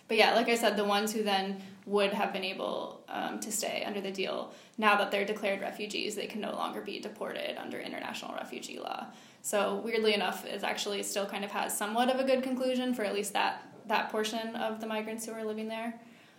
But 0.09 0.19
yeah, 0.19 0.35
like 0.35 0.49
I 0.49 0.57
said, 0.57 0.77
the 0.77 0.85
ones 0.85 1.13
who 1.13 1.23
then 1.23 1.63
would 1.87 2.13
have 2.13 2.33
been 2.33 2.45
able 2.45 3.03
um, 3.09 3.41
to 3.41 3.51
stay 3.51 3.83
under 3.85 4.01
the 4.01 4.11
deal, 4.11 4.53
now 4.79 4.97
that 4.97 5.11
they're 5.11 5.25
declared 5.25 5.61
refugees, 5.61 6.15
they 6.15 6.27
can 6.27 6.41
no 6.41 6.53
longer 6.53 6.81
be 6.81 7.01
deported 7.01 7.61
under 7.61 7.79
international 7.79 8.35
refugee 8.35 8.79
law. 8.79 9.07
So 9.43 9.83
weirdly 9.85 10.15
enough, 10.15 10.45
it 10.45 10.63
actually 10.63 11.03
still 11.03 11.27
kind 11.27 11.45
of 11.45 11.51
has 11.51 11.77
somewhat 11.77 12.09
of 12.09 12.21
a 12.21 12.25
good 12.25 12.43
conclusion 12.43 12.95
for 12.95 13.05
at 13.05 13.15
least 13.15 13.33
that 13.33 13.69
that 13.87 14.11
portion 14.11 14.55
of 14.55 14.81
the 14.81 14.87
migrants 14.87 15.27
who 15.27 15.33
are 15.33 15.45
living 15.45 15.67
there. 15.67 15.95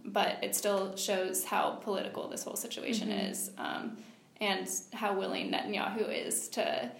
But 0.05 0.39
it 0.41 0.55
still 0.55 0.95
shows 0.95 1.43
how 1.43 1.71
political 1.81 2.29
this 2.29 2.43
whole 2.43 2.55
situation 2.55 3.09
mm-hmm. 3.09 3.31
is, 3.31 3.51
um, 3.57 3.97
and 4.39 4.69
how 4.93 5.17
willing 5.17 5.51
Netanyahu 5.51 6.09
is 6.09 6.49
to 6.49 6.91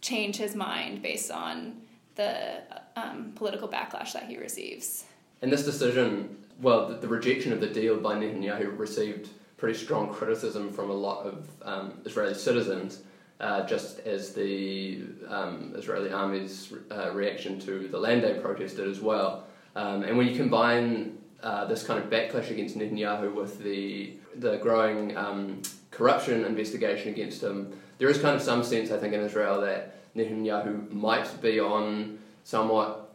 change 0.00 0.36
his 0.36 0.54
mind 0.54 1.02
based 1.02 1.30
on 1.30 1.80
the 2.14 2.62
um, 2.94 3.32
political 3.34 3.68
backlash 3.68 4.12
that 4.12 4.24
he 4.24 4.38
receives. 4.38 5.04
And 5.42 5.52
this 5.52 5.64
decision 5.64 6.36
well, 6.60 6.88
the, 6.88 6.94
the, 6.94 7.08
rejection 7.08 7.52
of 7.52 7.60
the 7.60 7.66
deal 7.66 7.98
by 7.98 8.14
Netanyahu 8.14 8.78
received 8.78 9.28
pretty 9.56 9.78
strong 9.78 10.12
criticism 10.12 10.72
from 10.72 10.90
a 10.90 10.94
lot 10.94 11.26
of 11.26 11.48
um, 11.62 12.00
Israeli 12.04 12.34
citizens, 12.34 13.02
uh, 13.40 13.66
just 13.66 14.00
as 14.00 14.32
the 14.32 15.02
um, 15.28 15.74
Israeli 15.76 16.10
army's 16.10 16.72
uh, 16.90 17.10
reaction 17.12 17.58
to 17.60 17.88
the 17.88 17.98
Land 17.98 18.22
Day 18.22 18.38
protest 18.40 18.76
did 18.76 18.88
as 18.88 19.00
well. 19.00 19.46
Um, 19.74 20.02
and 20.02 20.16
when 20.16 20.26
you 20.26 20.36
combine 20.36 21.18
uh, 21.42 21.66
this 21.66 21.82
kind 21.82 22.02
of 22.02 22.08
backlash 22.08 22.50
against 22.50 22.78
Netanyahu 22.78 23.34
with 23.34 23.62
the 23.62 24.14
the 24.36 24.58
growing 24.58 25.16
um, 25.16 25.62
corruption 25.90 26.44
investigation 26.44 27.10
against 27.10 27.42
him, 27.42 27.72
there 27.98 28.08
is 28.08 28.18
kind 28.18 28.36
of 28.36 28.42
some 28.42 28.62
sense, 28.62 28.90
I 28.90 28.98
think, 28.98 29.14
in 29.14 29.20
Israel 29.20 29.60
that 29.62 29.94
Netanyahu 30.14 30.90
might 30.92 31.40
be 31.40 31.58
on 31.60 32.18
somewhat 32.44 33.05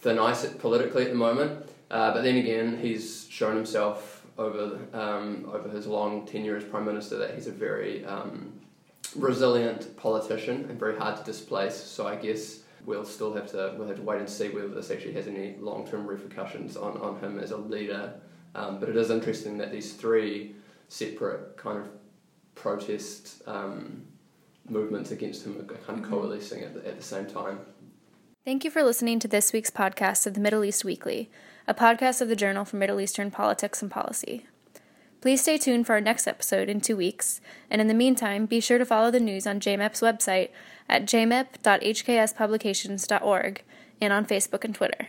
thin 0.00 0.18
ice 0.18 0.46
politically 0.46 1.04
at 1.04 1.10
the 1.10 1.16
moment. 1.16 1.68
Uh, 1.90 2.12
but 2.12 2.22
then 2.22 2.36
again, 2.36 2.78
he's 2.80 3.26
shown 3.28 3.56
himself 3.56 4.24
over 4.38 4.78
um, 4.94 5.48
over 5.52 5.68
his 5.68 5.86
long 5.86 6.26
tenure 6.26 6.56
as 6.56 6.64
prime 6.64 6.84
minister 6.84 7.18
that 7.18 7.34
he's 7.34 7.46
a 7.46 7.52
very 7.52 8.04
um, 8.06 8.52
resilient 9.16 9.96
politician 9.96 10.66
and 10.68 10.78
very 10.78 10.96
hard 10.96 11.16
to 11.16 11.24
displace. 11.24 11.74
So 11.74 12.06
I 12.06 12.16
guess 12.16 12.60
we'll 12.86 13.04
still 13.04 13.34
have 13.34 13.50
to 13.50 13.74
we'll 13.76 13.88
have 13.88 13.96
to 13.96 14.02
wait 14.02 14.20
and 14.20 14.28
see 14.28 14.48
whether 14.48 14.68
this 14.68 14.90
actually 14.90 15.14
has 15.14 15.26
any 15.26 15.56
long 15.58 15.86
term 15.86 16.06
repercussions 16.06 16.76
on, 16.76 16.96
on 16.98 17.18
him 17.20 17.38
as 17.38 17.50
a 17.50 17.56
leader. 17.56 18.14
Um, 18.54 18.80
but 18.80 18.88
it 18.88 18.96
is 18.96 19.10
interesting 19.10 19.58
that 19.58 19.70
these 19.70 19.92
three 19.92 20.54
separate 20.88 21.56
kind 21.56 21.78
of 21.78 21.88
protest 22.54 23.42
um, 23.46 24.02
movements 24.68 25.10
against 25.12 25.46
him 25.46 25.58
are 25.58 25.62
kind 25.62 25.98
of 25.98 26.04
mm-hmm. 26.04 26.10
coalescing 26.10 26.62
at 26.62 26.74
the, 26.74 26.86
at 26.86 26.96
the 26.96 27.02
same 27.02 27.26
time. 27.26 27.60
Thank 28.42 28.64
you 28.64 28.70
for 28.70 28.82
listening 28.82 29.20
to 29.20 29.28
this 29.28 29.52
week's 29.52 29.70
podcast 29.70 30.26
of 30.26 30.32
the 30.32 30.40
Middle 30.40 30.64
East 30.64 30.82
Weekly 30.82 31.28
a 31.68 31.74
podcast 31.74 32.22
of 32.22 32.28
the 32.28 32.34
Journal 32.34 32.64
for 32.64 32.76
Middle 32.76 32.98
Eastern 32.98 33.30
Politics 33.30 33.82
and 33.82 33.90
Policy. 33.90 34.46
Please 35.20 35.42
stay 35.42 35.58
tuned 35.58 35.86
for 35.86 35.92
our 35.92 36.00
next 36.00 36.26
episode 36.26 36.70
in 36.70 36.80
two 36.80 36.96
weeks, 36.96 37.42
and 37.70 37.82
in 37.82 37.86
the 37.86 37.92
meantime, 37.92 38.46
be 38.46 38.58
sure 38.58 38.78
to 38.78 38.86
follow 38.86 39.10
the 39.10 39.20
news 39.20 39.46
on 39.46 39.60
JMEP's 39.60 40.00
website 40.00 40.48
at 40.88 41.04
jmep.hkspublications.org 41.04 43.62
and 44.00 44.12
on 44.14 44.24
Facebook 44.24 44.64
and 44.64 44.74
Twitter. 44.74 45.08